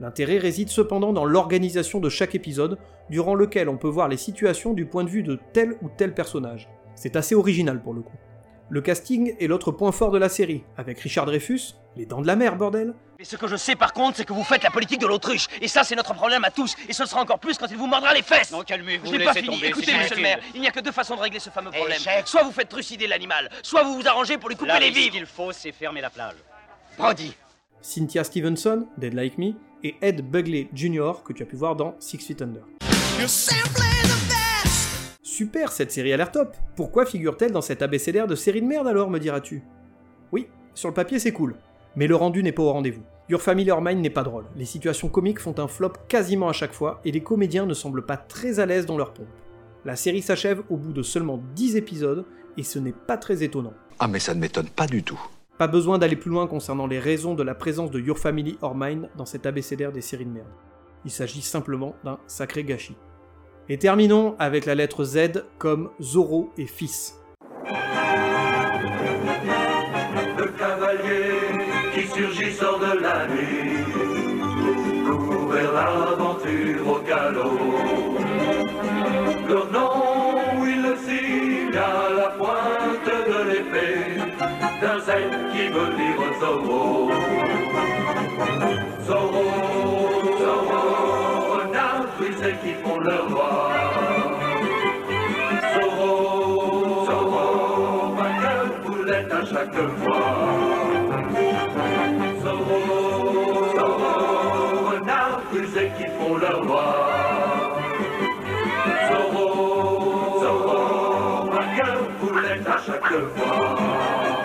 L'intérêt 0.00 0.38
réside 0.38 0.68
cependant 0.68 1.12
dans 1.12 1.24
l'organisation 1.24 1.98
de 1.98 2.08
chaque 2.08 2.34
épisode, 2.34 2.78
durant 3.10 3.34
lequel 3.34 3.68
on 3.68 3.76
peut 3.76 3.88
voir 3.88 4.08
les 4.08 4.16
situations 4.16 4.72
du 4.72 4.86
point 4.86 5.02
de 5.04 5.08
vue 5.08 5.22
de 5.22 5.38
tel 5.52 5.74
ou 5.82 5.88
tel 5.96 6.14
personnage. 6.14 6.68
C'est 6.94 7.16
assez 7.16 7.34
original 7.34 7.82
pour 7.82 7.94
le 7.94 8.02
coup. 8.02 8.16
Le 8.70 8.82
casting 8.82 9.34
est 9.40 9.46
l'autre 9.46 9.72
point 9.72 9.92
fort 9.92 10.10
de 10.10 10.18
la 10.18 10.28
série, 10.28 10.62
avec 10.76 11.00
Richard 11.00 11.24
Dreyfus, 11.24 11.74
les 11.96 12.04
dents 12.04 12.20
de 12.20 12.26
la 12.26 12.36
mer, 12.36 12.54
bordel. 12.56 12.92
Mais 13.18 13.24
ce 13.24 13.36
que 13.36 13.48
je 13.48 13.56
sais 13.56 13.74
par 13.76 13.92
contre, 13.94 14.18
c'est 14.18 14.24
que 14.26 14.32
vous 14.34 14.44
faites 14.44 14.62
la 14.62 14.70
politique 14.70 15.00
de 15.00 15.06
l'autruche. 15.06 15.46
Et 15.62 15.68
ça, 15.68 15.84
c'est 15.84 15.96
notre 15.96 16.12
problème 16.14 16.44
à 16.44 16.50
tous. 16.50 16.76
Et 16.88 16.92
ce 16.92 17.06
sera 17.06 17.22
encore 17.22 17.38
plus 17.38 17.56
quand 17.56 17.66
il 17.70 17.78
vous 17.78 17.86
mordra 17.86 18.12
les 18.12 18.22
fesses. 18.22 18.52
Non, 18.52 18.62
calmez-vous, 18.62 19.06
Je 19.12 19.24
pas 19.24 19.32
fini. 19.32 19.46
tomber, 19.48 19.68
Écoutez, 19.68 19.96
monsieur 19.96 20.16
le 20.16 20.22
maire, 20.22 20.38
il 20.54 20.60
n'y 20.60 20.68
a 20.68 20.70
que 20.70 20.80
deux 20.80 20.92
façons 20.92 21.16
de 21.16 21.20
régler 21.22 21.40
ce 21.40 21.48
fameux 21.50 21.70
problème. 21.70 21.96
Échec. 21.96 22.28
Soit 22.28 22.42
vous 22.42 22.52
faites 22.52 22.68
trucider 22.68 23.06
l'animal, 23.06 23.48
soit 23.62 23.82
vous 23.84 23.94
vous 24.00 24.06
arrangez 24.06 24.36
pour 24.36 24.50
lui 24.50 24.56
couper 24.56 24.68
Là, 24.68 24.80
les 24.80 24.90
ce 24.92 24.98
vives. 24.98 25.12
qu'il 25.12 25.26
faut, 25.26 25.50
c'est 25.50 25.72
fermer 25.72 26.02
la 26.02 26.10
plage. 26.10 26.34
Brody. 26.98 27.34
Cynthia 27.80 28.24
Stevenson, 28.24 28.86
Dead 28.98 29.14
Like 29.14 29.38
Me, 29.38 29.52
et 29.84 29.94
Ed 30.02 30.28
Bugley 30.28 30.68
Jr., 30.74 31.22
que 31.24 31.32
tu 31.32 31.42
as 31.42 31.46
pu 31.46 31.56
voir 31.56 31.76
dans 31.76 31.94
Six 31.98 32.18
Feet 32.18 32.42
Under. 32.42 32.62
Super, 35.22 35.70
cette 35.70 35.92
série 35.92 36.12
a 36.12 36.16
l'air 36.16 36.32
top. 36.32 36.56
Pourquoi 36.74 37.06
figure-t-elle 37.06 37.52
dans 37.52 37.60
cet 37.60 37.82
abécédaire 37.82 38.26
de 38.26 38.34
série 38.34 38.60
de 38.60 38.66
merde 38.66 38.88
alors, 38.88 39.10
me 39.10 39.18
diras-tu? 39.18 39.62
Oui, 40.32 40.48
sur 40.74 40.88
le 40.88 40.94
papier 40.94 41.18
c'est 41.18 41.32
cool, 41.32 41.54
mais 41.94 42.06
le 42.06 42.16
rendu 42.16 42.42
n'est 42.42 42.52
pas 42.52 42.62
au 42.62 42.72
rendez-vous. 42.72 43.02
Your 43.28 43.40
Family 43.40 43.70
or 43.70 43.82
Mine 43.82 44.00
n'est 44.00 44.10
pas 44.10 44.22
drôle, 44.22 44.46
les 44.56 44.64
situations 44.64 45.08
comiques 45.08 45.38
font 45.38 45.54
un 45.58 45.68
flop 45.68 45.92
quasiment 46.08 46.48
à 46.48 46.52
chaque 46.52 46.72
fois, 46.72 47.00
et 47.04 47.12
les 47.12 47.22
comédiens 47.22 47.66
ne 47.66 47.74
semblent 47.74 48.06
pas 48.06 48.16
très 48.16 48.58
à 48.58 48.66
l'aise 48.66 48.86
dans 48.86 48.96
leur 48.96 49.12
pompe. 49.12 49.28
La 49.84 49.96
série 49.96 50.22
s'achève 50.22 50.62
au 50.70 50.76
bout 50.76 50.92
de 50.92 51.02
seulement 51.02 51.40
10 51.54 51.76
épisodes, 51.76 52.24
et 52.56 52.62
ce 52.62 52.78
n'est 52.78 52.92
pas 52.92 53.16
très 53.16 53.44
étonnant. 53.44 53.74
Ah 54.00 54.08
mais 54.08 54.18
ça 54.18 54.34
ne 54.34 54.40
m'étonne 54.40 54.68
pas 54.68 54.86
du 54.86 55.02
tout. 55.02 55.20
Pas 55.58 55.66
besoin 55.66 55.98
d'aller 55.98 56.14
plus 56.14 56.30
loin 56.30 56.46
concernant 56.46 56.86
les 56.86 57.00
raisons 57.00 57.34
de 57.34 57.42
la 57.42 57.56
présence 57.56 57.90
de 57.90 57.98
Your 57.98 58.16
Family 58.16 58.56
or 58.62 58.76
Mine 58.76 59.08
dans 59.16 59.26
cet 59.26 59.44
abécédaire 59.44 59.90
des 59.90 60.02
séries 60.02 60.24
de 60.24 60.30
merde. 60.30 60.46
Il 61.04 61.10
s'agit 61.10 61.42
simplement 61.42 61.96
d'un 62.04 62.20
sacré 62.28 62.62
gâchis. 62.62 62.96
Et 63.68 63.76
terminons 63.76 64.36
avec 64.38 64.66
la 64.66 64.76
lettre 64.76 65.02
Z 65.02 65.44
comme 65.58 65.90
Zoro 66.00 66.50
et 66.56 66.66
fils. 66.66 67.18
Le 70.38 70.46
cavalier 70.56 71.48
surgit 72.14 72.52
sort 72.52 72.78
de 72.78 73.00
la 73.00 73.26
nuit, 73.26 73.84
l'aventure 75.74 76.88
au 76.88 77.00
galop. 77.00 77.58
D'un 84.80 84.98
veut 84.98 85.92
dire 85.96 86.40
Zorro. 86.40 87.10
Zorro, 89.06 89.44
Zorro, 90.38 90.82
renard 91.58 92.06
brisé 92.18 92.54
qui 92.62 92.74
font 92.82 93.00
leur 93.00 93.28
roi. 93.28 93.70
Zorro, 95.74 97.06
Zorro, 97.06 98.14
vainqueur 98.18 98.66
boulette 98.86 99.32
à 99.32 99.44
chaque 99.46 99.80
fois. 100.00 100.30
Zorro, 102.42 102.80
Zorro, 103.74 104.90
renard 104.90 105.40
brisé 105.50 105.90
qui 105.96 106.06
font 106.18 106.36
leur 106.36 106.62
roi. 106.68 106.94
Zorro, 109.10 110.40
Zorro, 110.40 111.50
vainqueur 111.50 111.98
boulette 112.20 112.66
à 112.68 112.78
chaque 112.86 113.12
fois. 113.36 114.37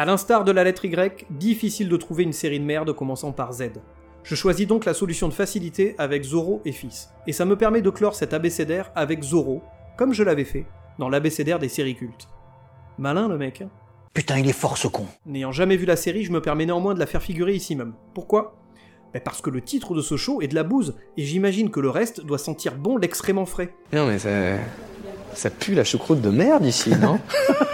À 0.00 0.06
l'instar 0.06 0.44
de 0.44 0.50
la 0.50 0.64
lettre 0.64 0.86
Y, 0.86 1.26
difficile 1.28 1.90
de 1.90 1.96
trouver 1.98 2.22
une 2.22 2.32
série 2.32 2.58
de 2.58 2.64
merde 2.64 2.90
commençant 2.94 3.32
par 3.32 3.52
Z. 3.52 3.64
Je 4.22 4.34
choisis 4.34 4.66
donc 4.66 4.86
la 4.86 4.94
solution 4.94 5.28
de 5.28 5.34
facilité 5.34 5.94
avec 5.98 6.22
Zoro 6.22 6.62
et 6.64 6.72
Fils, 6.72 7.10
et 7.26 7.34
ça 7.34 7.44
me 7.44 7.54
permet 7.54 7.82
de 7.82 7.90
clore 7.90 8.14
cet 8.14 8.32
abécédaire 8.32 8.92
avec 8.94 9.22
Zoro, 9.22 9.60
comme 9.98 10.14
je 10.14 10.22
l'avais 10.22 10.46
fait 10.46 10.64
dans 10.98 11.10
l'abécédaire 11.10 11.58
des 11.58 11.68
séries 11.68 11.96
cultes. 11.96 12.30
Malin 12.96 13.28
le 13.28 13.36
mec. 13.36 13.60
hein 13.60 13.68
Putain, 14.14 14.38
il 14.38 14.48
est 14.48 14.54
fort 14.54 14.78
ce 14.78 14.88
con. 14.88 15.04
N'ayant 15.26 15.52
jamais 15.52 15.76
vu 15.76 15.84
la 15.84 15.96
série, 15.96 16.24
je 16.24 16.32
me 16.32 16.40
permets 16.40 16.64
néanmoins 16.64 16.94
de 16.94 16.98
la 16.98 17.04
faire 17.04 17.22
figurer 17.22 17.52
ici 17.52 17.76
même. 17.76 17.92
Pourquoi? 18.14 18.56
Ben 19.12 19.20
Parce 19.22 19.42
que 19.42 19.50
le 19.50 19.60
titre 19.60 19.94
de 19.94 20.00
ce 20.00 20.16
show 20.16 20.40
est 20.40 20.48
de 20.48 20.54
la 20.54 20.62
bouse, 20.62 20.96
et 21.18 21.26
j'imagine 21.26 21.70
que 21.70 21.80
le 21.80 21.90
reste 21.90 22.24
doit 22.24 22.38
sentir 22.38 22.74
bon 22.76 22.96
l'excrément 22.96 23.44
frais. 23.44 23.74
Non 23.92 24.06
mais 24.06 24.18
ça... 24.18 24.30
Ça 25.34 25.50
pue 25.50 25.74
la 25.74 25.84
choucroute 25.84 26.22
de 26.22 26.30
merde 26.30 26.64
ici, 26.64 26.90
non? 26.96 27.20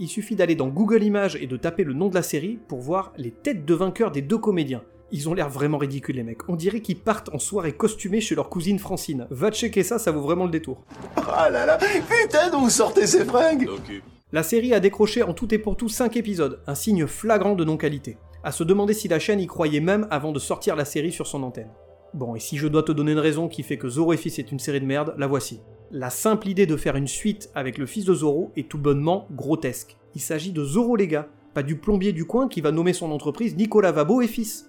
Il 0.00 0.08
suffit 0.08 0.34
d'aller 0.34 0.56
dans 0.56 0.66
Google 0.66 1.04
Images 1.04 1.36
et 1.36 1.46
de 1.46 1.56
taper 1.56 1.84
le 1.84 1.92
nom 1.92 2.08
de 2.08 2.16
la 2.16 2.24
série 2.24 2.58
pour 2.66 2.80
voir 2.80 3.12
les 3.16 3.30
têtes 3.30 3.64
de 3.64 3.74
vainqueurs 3.74 4.10
des 4.10 4.22
deux 4.22 4.38
comédiens. 4.38 4.82
Ils 5.12 5.28
ont 5.28 5.34
l'air 5.34 5.48
vraiment 5.48 5.78
ridicules 5.78 6.16
les 6.16 6.24
mecs. 6.24 6.48
On 6.48 6.56
dirait 6.56 6.80
qu'ils 6.80 6.98
partent 6.98 7.32
en 7.32 7.38
soirée 7.38 7.74
costumée 7.74 8.20
chez 8.20 8.34
leur 8.34 8.48
cousine 8.48 8.80
Francine. 8.80 9.28
Va 9.30 9.52
checker 9.52 9.84
ça, 9.84 10.00
ça 10.00 10.10
vaut 10.10 10.22
vraiment 10.22 10.46
le 10.46 10.50
détour. 10.50 10.82
Ah 11.16 11.48
là 11.48 11.64
là, 11.64 11.78
putain, 11.78 12.50
d'où 12.50 12.68
sortez 12.70 13.06
ces 13.06 13.24
fringues? 13.24 13.68
La 14.32 14.42
série 14.42 14.74
a 14.74 14.80
décroché 14.80 15.22
en 15.22 15.32
tout 15.32 15.54
et 15.54 15.58
pour 15.58 15.76
tout 15.76 15.88
5 15.88 16.16
épisodes, 16.16 16.60
un 16.66 16.74
signe 16.74 17.06
flagrant 17.06 17.54
de 17.54 17.62
non-qualité. 17.62 18.16
À 18.42 18.50
se 18.50 18.64
demander 18.64 18.94
si 18.94 19.06
la 19.06 19.20
chaîne 19.20 19.38
y 19.38 19.46
croyait 19.46 19.78
même 19.78 20.08
avant 20.10 20.32
de 20.32 20.40
sortir 20.40 20.74
la 20.74 20.84
série 20.84 21.12
sur 21.12 21.28
son 21.28 21.44
antenne. 21.44 21.70
Bon, 22.14 22.34
et 22.34 22.40
si 22.40 22.56
je 22.56 22.66
dois 22.66 22.82
te 22.82 22.90
donner 22.90 23.12
une 23.12 23.20
raison 23.20 23.46
qui 23.46 23.62
fait 23.62 23.78
que 23.78 23.88
Zoro 23.88 24.12
et 24.12 24.16
Fils 24.16 24.40
est 24.40 24.50
une 24.50 24.58
série 24.58 24.80
de 24.80 24.86
merde, 24.86 25.14
la 25.18 25.28
voici. 25.28 25.60
La 25.96 26.10
simple 26.10 26.48
idée 26.48 26.66
de 26.66 26.76
faire 26.76 26.96
une 26.96 27.06
suite 27.06 27.50
avec 27.54 27.78
le 27.78 27.86
fils 27.86 28.04
de 28.04 28.14
Zoro 28.14 28.50
est 28.56 28.68
tout 28.68 28.78
bonnement 28.78 29.28
grotesque. 29.30 29.96
Il 30.16 30.20
s'agit 30.20 30.50
de 30.50 30.64
Zoro 30.64 30.96
les 30.96 31.06
gars, 31.06 31.28
pas 31.54 31.62
du 31.62 31.76
plombier 31.76 32.12
du 32.12 32.24
coin 32.24 32.48
qui 32.48 32.60
va 32.60 32.72
nommer 32.72 32.92
son 32.92 33.12
entreprise 33.12 33.54
Nicolas 33.54 33.92
Vabo 33.92 34.20
et 34.20 34.26
Fils. 34.26 34.68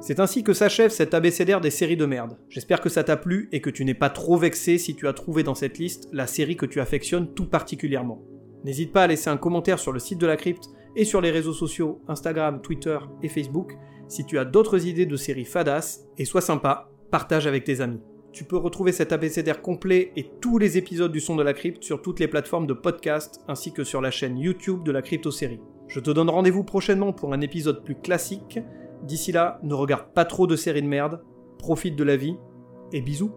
C'est 0.00 0.18
ainsi 0.18 0.42
que 0.42 0.54
s'achève 0.54 0.90
cet 0.90 1.12
abécédaire 1.12 1.60
des 1.60 1.70
séries 1.70 1.98
de 1.98 2.06
merde. 2.06 2.38
J'espère 2.48 2.80
que 2.80 2.88
ça 2.88 3.04
t'a 3.04 3.18
plu 3.18 3.50
et 3.52 3.60
que 3.60 3.68
tu 3.68 3.84
n'es 3.84 3.92
pas 3.92 4.08
trop 4.08 4.38
vexé 4.38 4.78
si 4.78 4.96
tu 4.96 5.06
as 5.06 5.12
trouvé 5.12 5.42
dans 5.42 5.54
cette 5.54 5.76
liste 5.76 6.08
la 6.14 6.26
série 6.26 6.56
que 6.56 6.64
tu 6.64 6.80
affectionnes 6.80 7.34
tout 7.34 7.50
particulièrement. 7.50 8.22
N'hésite 8.64 8.94
pas 8.94 9.02
à 9.02 9.08
laisser 9.08 9.28
un 9.28 9.36
commentaire 9.36 9.78
sur 9.78 9.92
le 9.92 9.98
site 9.98 10.22
de 10.22 10.26
la 10.26 10.38
crypte 10.38 10.70
et 10.96 11.04
sur 11.04 11.20
les 11.20 11.30
réseaux 11.30 11.52
sociaux 11.52 12.00
Instagram, 12.08 12.62
Twitter 12.62 12.98
et 13.22 13.28
Facebook 13.28 13.76
si 14.12 14.26
tu 14.26 14.38
as 14.38 14.44
d'autres 14.44 14.86
idées 14.86 15.06
de 15.06 15.16
séries 15.16 15.46
fadas 15.46 16.00
et 16.18 16.26
sois 16.26 16.42
sympa, 16.42 16.90
partage 17.10 17.46
avec 17.46 17.64
tes 17.64 17.80
amis. 17.80 18.02
Tu 18.30 18.44
peux 18.44 18.58
retrouver 18.58 18.92
cet 18.92 19.10
abécédaire 19.10 19.62
complet 19.62 20.12
et 20.16 20.30
tous 20.38 20.58
les 20.58 20.76
épisodes 20.76 21.10
du 21.10 21.20
son 21.20 21.34
de 21.34 21.42
la 21.42 21.54
crypte 21.54 21.82
sur 21.82 22.02
toutes 22.02 22.20
les 22.20 22.28
plateformes 22.28 22.66
de 22.66 22.74
podcast 22.74 23.40
ainsi 23.48 23.72
que 23.72 23.84
sur 23.84 24.02
la 24.02 24.10
chaîne 24.10 24.36
YouTube 24.36 24.82
de 24.82 24.92
la 24.92 25.00
crypto-série. 25.00 25.62
Je 25.88 25.98
te 25.98 26.10
donne 26.10 26.28
rendez-vous 26.28 26.62
prochainement 26.62 27.14
pour 27.14 27.32
un 27.32 27.40
épisode 27.40 27.84
plus 27.84 27.94
classique. 27.94 28.60
D'ici 29.02 29.32
là, 29.32 29.58
ne 29.62 29.72
regarde 29.72 30.12
pas 30.12 30.26
trop 30.26 30.46
de 30.46 30.56
séries 30.56 30.82
de 30.82 30.88
merde, 30.88 31.22
profite 31.58 31.96
de 31.96 32.04
la 32.04 32.18
vie 32.18 32.36
et 32.92 33.00
bisous 33.00 33.32